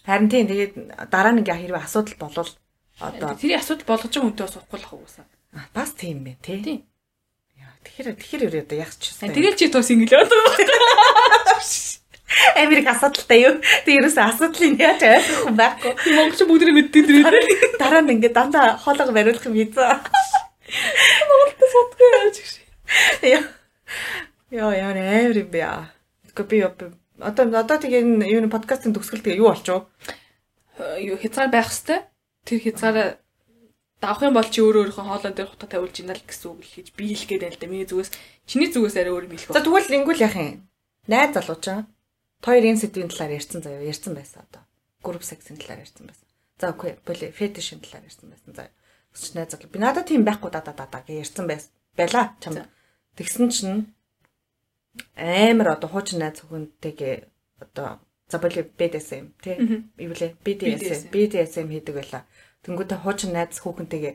[0.09, 0.73] Харин тийм тэгээд
[1.13, 2.53] дараа ингээ хэрвээ асуудал болвол
[3.01, 5.27] одоо тэрийг асуудал болгож байгаа хүнтэй бас уухгүй л ах уусаа.
[5.77, 6.63] Бас тийм бэ тий.
[6.65, 6.81] Тийм.
[7.61, 9.35] Яа тэгэхээр тэгэхээр одоо яах ч юм.
[9.35, 10.41] Тэгэл чи тус инглээ одоо.
[12.57, 13.59] Америк асуудалтай юу?
[13.85, 15.93] Тэг ерөөсөө асуудлыг яаж ойлгох юм байхгүй.
[16.15, 17.45] Монголч бүгдээ мэддэг дэрээ.
[17.83, 19.91] Дараа нь ингээ дандаа хоолойгоо бариулах юм хийзээ.
[21.27, 22.53] Монголд судгүй яаж гэж.
[23.35, 23.43] Яа.
[24.51, 25.63] Яа яа амар юм бэ.
[26.27, 26.59] Гэхдээ би
[27.23, 29.87] одоо одоо тэгээ энэ юу подкастын төгсгөл тэгээ юу болчих
[30.79, 31.15] вэ?
[31.15, 32.03] Юу хязгаар байх хэвээр.
[32.43, 33.09] Тэр хязгаараа
[34.03, 36.73] давах юм бол чи өөрөө өөрийнхөө хоолой дээр хутга тавиулж ийна л гэсэн үг л
[36.73, 37.71] хийж би хэлэх гээд байл да.
[37.71, 38.11] Миний зүгээс
[38.49, 39.55] чиний зүгээс арай өөр юм хэлэх.
[39.55, 40.67] За тэгвэл ингэвэл яах юм?
[41.07, 41.87] Найз залууч аа.
[42.41, 44.65] Хоёр энэ сэдвийн талаар ярьсан заяа ярьсан байсан одоо.
[45.05, 46.27] Групп сексийн талаар ярьсан байсан.
[46.57, 46.97] За окей.
[47.05, 48.51] Боли фетишийн талаар ярьсан байсан.
[48.57, 48.73] За.
[49.13, 49.69] Өсч найз залуу.
[49.69, 51.71] Би надад тийм байхгүй да да да гэж ярьсан байсан.
[51.93, 52.57] Байла чам.
[53.21, 53.93] Тэгсэн чинь
[55.17, 57.15] амар одоо хуучин найз хүүхэнтэйгээ
[57.63, 59.57] одоо за боли BDSM тий
[59.99, 62.27] юу лээ BDSM BDSM хийдэг байла.
[62.65, 64.15] Тэнгүүтээ хуучин найз хүүхэнтэйгээ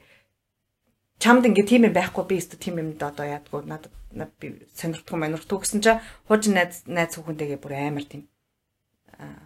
[1.20, 3.94] чамд ингээ тийм юм байхгүй би өстө тийм юмд одоо яадгүй надад
[4.40, 8.28] би сонирхдгүй манирхдгүй гэсэн чинь хуучин найз найз хүүхэнтэйгээ бүр амар тийм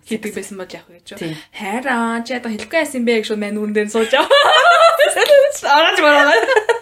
[0.05, 1.09] хийдэг байсан бол яах вэ гэж.
[1.53, 4.33] Хайраа чи одоо хэлэхгүй байсан бэ гэж шууд мань нүрэн дээр сууж аваа.
[5.77, 6.77] Араач мараа.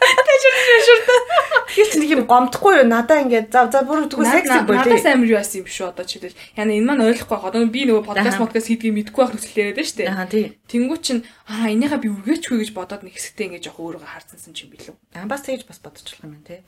[1.77, 2.89] Тэгэхээр чи нэг юм гомдохгүй юу?
[2.89, 4.97] Надаа ингээд за за бүр тэгвэл секси болий.
[4.97, 6.33] Надаас амар юу асан юм шүү одоо чи тэгэл.
[6.57, 7.49] Яна энэ маань ойлгохгүй байгаа.
[7.53, 10.09] Одоо би нөгөө подкаст подкаст хийдгийг мэдгүй байх нөхцөл яриад байна шүү дээ.
[10.09, 10.45] Аа тий.
[10.65, 14.69] Тэнгүү чин аа энийхээ би үргээчгүй гэж бодоод нэг хэсэгтээ ингээд жоох өөрийгөө харцсан юм
[14.73, 14.95] билүү.
[15.21, 16.59] Аа бас тэгж бас бодчихлох юм байна тий.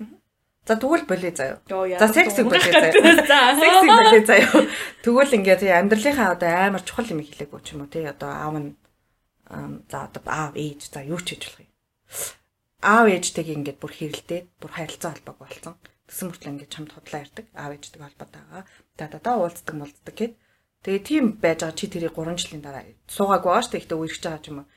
[0.70, 1.58] За тэгвэл болий заяа.
[1.66, 2.94] За секси болий заяа.
[3.26, 4.62] За секси болий заяа.
[5.02, 8.06] Тэгвэл ингээд амьдралынхаа одоо амар чухал юм хэлээгүй ч юм уу тий.
[8.06, 8.78] Одоо аав нь
[9.90, 11.74] за одоо аав ээж за юу ч хийж болох юм
[12.80, 15.76] аав ээжтэйг ингээд бүр хэрэлдээд бүр харилцаа холбоог болсон.
[16.08, 17.46] Тэсэн мөртлөө ингээд чамд худлаа ярьдаг.
[17.54, 18.64] Аав ээжтэйг холбоотой байгаа.
[18.96, 20.34] Та та та уулздаг молддаг гэд.
[20.84, 23.82] Тэгээ тийм байж байгаа чи тэрийг 3 жилийн дараа суугаагүй байгаа шүү дээ.
[23.84, 24.68] Ихтэй үерхэж байгаа ч юм уу.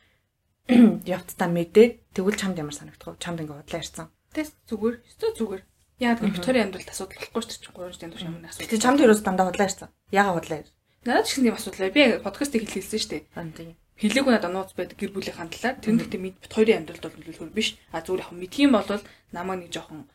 [1.15, 3.23] Явцдаа мэдээд тэгвэл чамд ямар санагдах вэ?
[3.23, 4.07] Чамд ингээ бодлоо ярьсан.
[4.35, 4.97] Тэс зүгээр.
[4.99, 5.63] Өстө зүгээр.
[6.03, 7.71] Яг Викторийн амьдралд асуудал болохгүй шүү дээ.
[7.71, 8.67] 3 жилийн турш ямар асуудал.
[8.67, 9.89] Тэгээ чамд ерөөс дандаа бодлоо ярьсан.
[10.11, 10.77] Яга бодлоо ярьсан.
[11.07, 11.91] Надад ч тийм асуудал бай.
[11.95, 13.23] Би подкастыг хэлсэн шүү дээ.
[13.55, 13.75] Тийм.
[14.01, 15.77] Хэлээгүй надад нууц байдаг гэр бүлийн талаар.
[15.79, 17.77] Тэр нэгтээ мэд бит хоёрын амьдралд бол нөлөөлөхөр биш.
[17.93, 18.89] А зүгээр яг мэдхийн бол
[19.33, 20.09] намайг нэг жоохон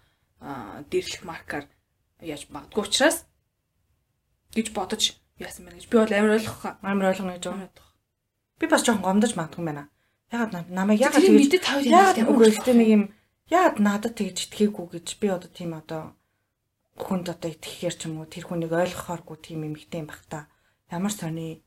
[0.91, 1.65] дээрлэх маркаар
[2.21, 3.25] яаж магадгүй учраас
[4.53, 7.69] гэж бодож яасан мэн гэж би бол амар ойлгох амар ойлгоно гэж байна.
[8.59, 9.89] Би бас жоохон гомдож магадгүй байна.
[10.33, 11.53] Ягаад намайг ягаад тэгж
[11.89, 13.03] ягаад үгүй ихтэй нэг юм
[13.49, 16.17] ягаад надад тэгж итгээгүй гэж би одоо тийм одоо
[16.97, 20.49] хүнд одоо итгэхээр ч юм уу тэр хүнийг ойлгохооргүй тийм юм ихтэй юм бах та.
[20.89, 21.61] Ямар сони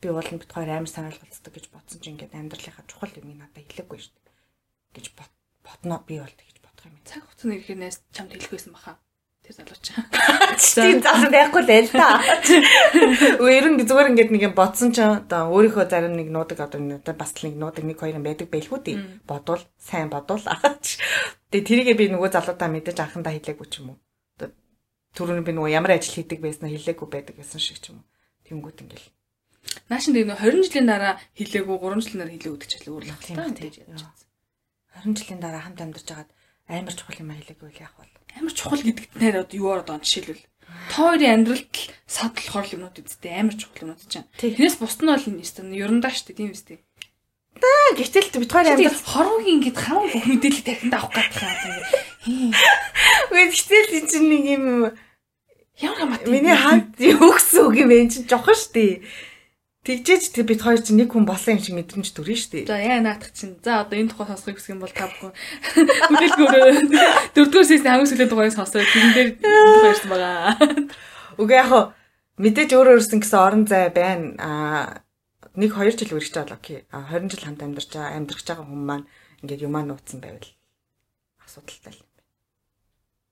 [0.00, 3.98] би бол бит хоёр амар санаалгалцдаг гэж бодсон чинь ингээд амьдралынхаа чухал юм надад хэлээгүй
[4.00, 4.34] шүү дээ.
[4.94, 5.06] гэж
[5.64, 6.98] бодно би бол тэгж бодох юм.
[7.04, 8.98] Цаг хугацааны ирэхээс чамд хэлэхгүйсэн баха.
[9.44, 9.86] Тэр залууч.
[10.64, 12.16] Тийм заасан байхгүй л л та.
[13.44, 17.12] Өөр нь зүгээр ингээд нэг юм бодсон ч одоо өөрийнхөө зарим нэг нуудаг одоо одоо
[17.12, 18.96] бас л нэг нуудаг нэг хоёр юм байдаг байлгүй тий.
[19.28, 20.96] Бодвол сайн бодвол аач.
[21.52, 23.98] Тэгээ тэрийгээ би нөгөө залуудаа мэдээж анхандаа хэлээгүй ч юм уу.
[24.40, 24.48] Одоо
[25.12, 28.08] түрүүн би нөгөө ямар ажил хийдэг байснаа хэлээгүй байдаг гэсэн шиг ч юм уу.
[28.48, 29.12] Тэнгүүт ингээл.
[29.90, 33.12] Наашин тэгээ 20 жилийн дараа хэлээгүй 3 жилийн дараа хэлээ өгдөг ч л өөр л
[33.14, 33.52] байна.
[35.04, 36.30] 20 жилийн дараа хамт амьдарч хагаад
[36.70, 38.14] амар чухал юм хэлээгүй л яах вэ?
[38.38, 40.44] амар чухал гэдэгт нэр одоо юу ороод байгаа жишээлбэл
[40.90, 41.74] тойрын амьдралд
[42.10, 44.26] садлахор юмнууд үсттэй амар чухал юмнууд чинь.
[44.38, 45.38] Тэрнээс бус нь бол юм
[45.70, 46.82] ерөндөө штэ тийм үстэй.
[47.54, 51.62] Та гэтэл хоёр амьдрал хорвогийн ингэж хамаг бүх мэдээлэл тархинд авах гэдэг
[52.26, 52.50] юм.
[53.30, 54.64] Үгүй гэтэл энэ чинь нэг юм
[55.78, 56.26] ямар хамаатай.
[56.34, 58.26] Миний ханд юу гэсэн үг юм бэ?
[58.26, 59.06] Жохон штэ.
[59.84, 62.72] Тэгжээч тэг бид хоёр чинь нэг хүн болсон юм шиг мэдрэмж төрнө шүү дээ.
[62.72, 63.60] За яа наадах чинь.
[63.60, 65.36] За одоо энэ тухай сонсохыг хүсэх юм бол та бүхэн
[66.12, 66.68] мэдээлгөөрөө
[67.36, 70.56] дөрөвдүгээр сесний хамгийн сүүлийн тухайг сонсоод тэрэн дээр ярьсан байгаа.
[71.36, 71.70] Үгүй яг
[72.40, 74.32] мэдээж өөр өөрсөн гэсэн орон зай байна.
[74.40, 75.04] Аа
[75.52, 76.78] нэг 2 жил үргэлж байгаа окей.
[76.88, 79.06] А 20 жил хамт амьдарч байгаа амьдрах байгаа хүмүүс маань
[79.44, 80.48] ингээд юмаа нууцсан байвал
[81.44, 82.24] асуудалтай юм байна.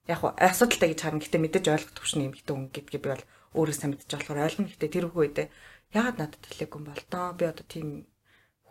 [0.07, 1.25] Яг хоо асуудалтай гэж харна.
[1.25, 3.25] Гэтэ мэдээж ойлгох төвшин юм гэдэг хүн гэдгийг би бол
[3.59, 4.71] өөрөө сайн мэдчих болохоор ойлгоно.
[4.71, 5.49] Гэтэ тэр үедээ
[5.93, 7.89] ягаад надад хэлээгүй юм бол доо би одоо тийм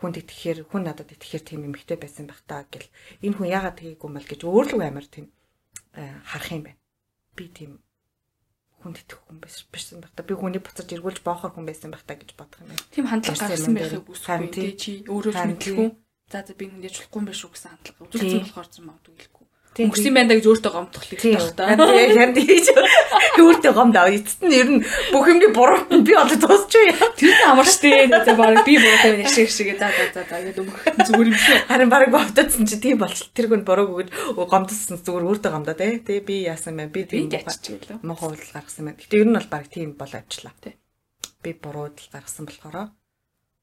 [0.02, 2.90] хүнд итгэхээр хүн надад итгэхээр тийм эмхтэй байсан байх таа гэл
[3.22, 5.30] энэ хүн ягаад тгийгүй юм бол гэж өөрлөг амар тийм
[5.94, 6.82] харах юм байна.
[7.38, 7.72] Би тийм
[8.82, 12.18] хүнд итгэх хүн байсан байх та би хүний буцаж эргүүлж боохор хүн байсан байх та
[12.18, 12.86] гэж бодох юм байна.
[12.90, 15.90] Тийм хандлага гаргасан байхыг үсэхгүй чи өөрөө ч мэдлэхгүй.
[16.34, 18.02] За за би хүн яаж болохгүй юм биш үү гэсэн хандлага.
[18.10, 19.48] Үзүүлсэн болохоор ч магадгүй хэлэхгүй.
[19.72, 21.80] Өнгөрсөн байна гэж өөртөө гомдох хэрэгтэй байх та.
[21.80, 22.68] Харин тийж
[23.40, 24.12] өөртөө гомдоо.
[24.12, 24.84] Эцэст нь ер нь
[25.16, 27.00] бүх юмний буруу би олж дуусчих юм.
[27.16, 28.12] Тэр нь амар штэ.
[28.12, 31.40] За баг би буруутай байна шиг шиг за за за за гэдэг өнгөх зүгээр юм
[31.40, 31.58] шүү.
[31.72, 33.32] Харин баг ботодсон чи тийм болчихл.
[33.32, 34.10] Тэр хүн бурууг өгөж
[34.52, 36.04] гомдсон зүгээр өөртөө гомдоо те.
[36.04, 36.92] Тэгээ би яасан бэ?
[36.92, 37.32] Би тийм
[38.04, 39.00] мохоо худал гаргасан байна.
[39.00, 40.52] Гэтэ ер нь бол баг тийм бол авчлаа.
[41.40, 42.92] Би бурууд л гаргасан болохоор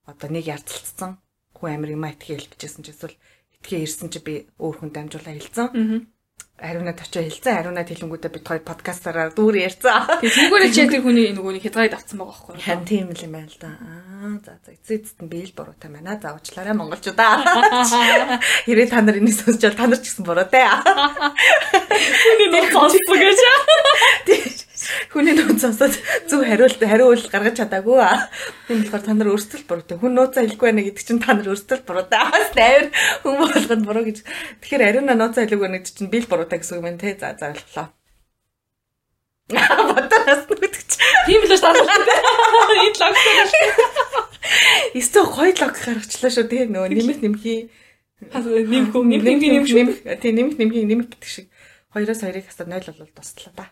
[0.08, 1.20] одоо нэг ярцалцсан
[1.52, 3.18] хүн амир юм итгэ хэлчихсэн ч эсвэл
[3.62, 6.06] итгээ ирсэн чи би өөр хүн дамжуулаа хэлсэн.
[6.58, 7.54] Ариунад очиж хэлсэн.
[7.54, 10.18] Ариунад хэлэнгүүтээ бид хоёр подкастаараа дүүр ярьсан.
[10.18, 12.66] Тэгвэрээ чи тэр хүний нөгөөний хязгаарыг авсан байгаа байхгүй юу?
[12.66, 13.70] Хан тийм л юм байна л да.
[13.78, 16.18] Аа за за эцээдт нь би л буруутай байна.
[16.18, 17.46] За уучлаарай монголчуудаа.
[18.66, 20.66] Хэрэг та нар энийг сонсчвал та нар ч гэсэн буруутай.
[20.66, 23.38] Хүний нэг сонсдог гэж.
[25.18, 25.98] Хүний нууц сонсоод
[26.30, 27.98] зөв хариулт хариул гаргаж чадаагүй.
[28.70, 29.98] Тийм болохоор та нар өөрсдөө л буруутай.
[29.98, 32.22] Хүн нууцаа хэлэхгүй байна гэдэг чинь та нар өөрсдөө л буруутай.
[32.22, 32.86] Аас тайвар
[33.26, 34.22] хүн болгонд буруу гэж.
[34.62, 37.18] Тэгэхээр ариуна нууцаа хэлэхгүй байна гэдэг чинь би л буруутай гэсэн үг байна те.
[37.18, 37.86] За за боллоо.
[39.90, 40.90] Бодоос нүгч.
[41.26, 42.22] Тийм л дээ.
[42.86, 43.74] Энэ логик.
[44.94, 46.70] Исто гоё лог гаргачлаа шүү те.
[46.70, 47.74] Нөгөө нэмэх нэмхий.
[48.22, 49.98] Нэмэх нэмэх нэмэх нэмэх.
[50.22, 51.50] Тийм нэмэх нэмхий нэмэх гэдэг шиг.
[51.90, 53.66] Хоёроос хоёрыг хасаад 0 болвол туслаа да.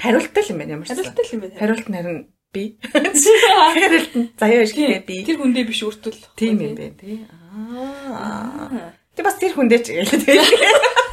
[0.00, 0.90] Хариулттай л юм байна ямар ч.
[0.92, 1.58] Хариулттай л юм байна.
[1.60, 2.18] Хариулт нь харин
[2.52, 2.62] би.
[3.76, 5.24] Хариулт нь заяа шигээ би.
[5.24, 6.20] Тэр хүндээ биш үртэл.
[6.36, 7.24] Тийм юм байна тий.
[8.12, 8.92] Аа.
[9.16, 10.40] Тэг бас тэр хүндээ ч гэлээ тий.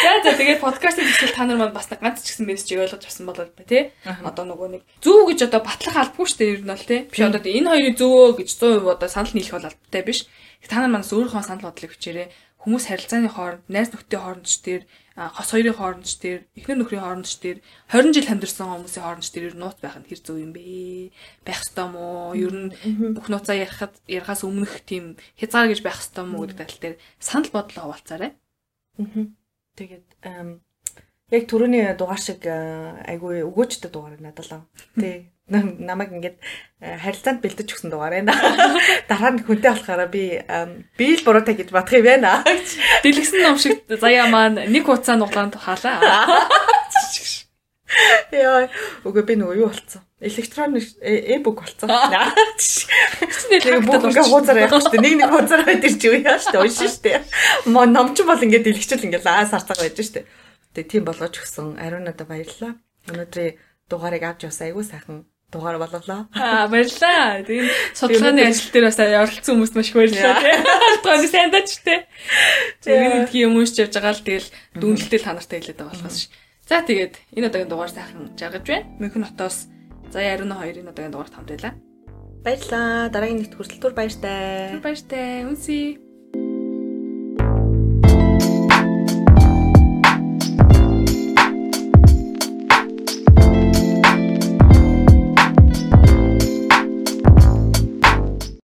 [0.00, 3.28] За за тэгээд подкастын хэсгэл та нар маань бас ганц ч гэсэн мессежийг ойлгож авсан
[3.28, 3.92] болол ба тий.
[4.04, 7.00] Одоо нөгөө нэг зөв гэж одоо батлах албагүй шүү дээ ер нь бол тий.
[7.04, 10.18] Биш одоо энэ хоёрын зөвөө гэж 100% одоо санал нийлэх бол албатай биш.
[10.64, 12.28] Та нар маань өөрийнхөө санал бодлыг хүчээрээ
[12.60, 14.82] хүмүүс харилцааны хооронд, найз нөхдийн хооронд ч тэр
[15.16, 17.56] хос хоёрын хооронд ч тэр эхнэр нөхрийн хооронд ч тэр
[17.88, 21.08] 20 жил амьдэрсэн хүмүүсийн хооронд ч тэр нууц байх нь хэр зөв юм бэ?
[21.40, 22.36] Байх ёстой мó?
[22.36, 22.68] Ер нь
[23.16, 27.48] бүх нууцаа ярихад ярихаас өмнөх тийм хязгаар гэж байх ёстой мó гэдэг тал дээр санал
[27.48, 28.36] бодлоо хуваалцаарай.
[29.80, 30.06] Тэгээд
[31.32, 34.68] яг түрүүний дугаар шиг айгүй өгөөчтэй дугаар надад л.
[35.00, 36.38] Тэ намайг ингээд
[36.80, 38.32] харилцаанд бэлдэж өгсөн дугаар байна.
[39.10, 40.38] Дараа нь хүнтэй болохоор би
[40.96, 42.46] би л буруутай гэж бодох юм байна.
[43.02, 46.46] Дэлгэсэн ном шиг заяа маань нэг хуцаа нуглаанд хаалаа.
[48.30, 48.70] Яа,
[49.02, 50.02] үгүй би нөгөө юу болцсон.
[50.22, 51.90] Электрон e-book болцсон.
[53.50, 55.02] Нэг бүх ингээ хуудасаар явах шүү дээ.
[55.02, 56.62] Нэг нэг хуудасаар байдаг чи үе яа шүү дээ.
[56.62, 57.18] Уншин шүү дээ.
[57.74, 60.26] Мо номч бол ингээ дэлгэчэл ингээ лаа сарцаг байж шүү дээ.
[60.78, 61.82] Тэгээ тийм болгож өгсөн.
[61.82, 62.78] Ариун надад баярлалаа.
[63.10, 63.58] Өнөөдрийн
[63.90, 66.30] дугаарыг авч явсан айгүй сайхан дугаар болголоо.
[66.34, 67.42] Аа баярлаа.
[67.44, 70.62] Тийм судалгааны ажил дээр бас оролцсон хүмүүст маш их баярлалаа тийм.
[70.88, 72.02] Алдгааны сайн даач тийм.
[72.86, 74.48] Тэгээд тийм юм уншиж явж байгаа л тэгэл
[74.78, 76.30] дүнэлтэл та нартай хэлээд байгаа болохоос ш.
[76.70, 78.86] За тэгээд энэ удаагийн дугаар сайхан жаргаж байна.
[79.02, 79.66] Мөнхөн хотоос
[80.10, 81.74] Заяа Ариун 2-ын удаагийн дугаарт хамт байлаа.
[82.42, 83.10] Баярлалаа.
[83.14, 84.74] Дараагийн нэгт хүртэл түр баяртай.
[84.74, 85.46] Түр баяртай.
[85.46, 86.09] Үнсий.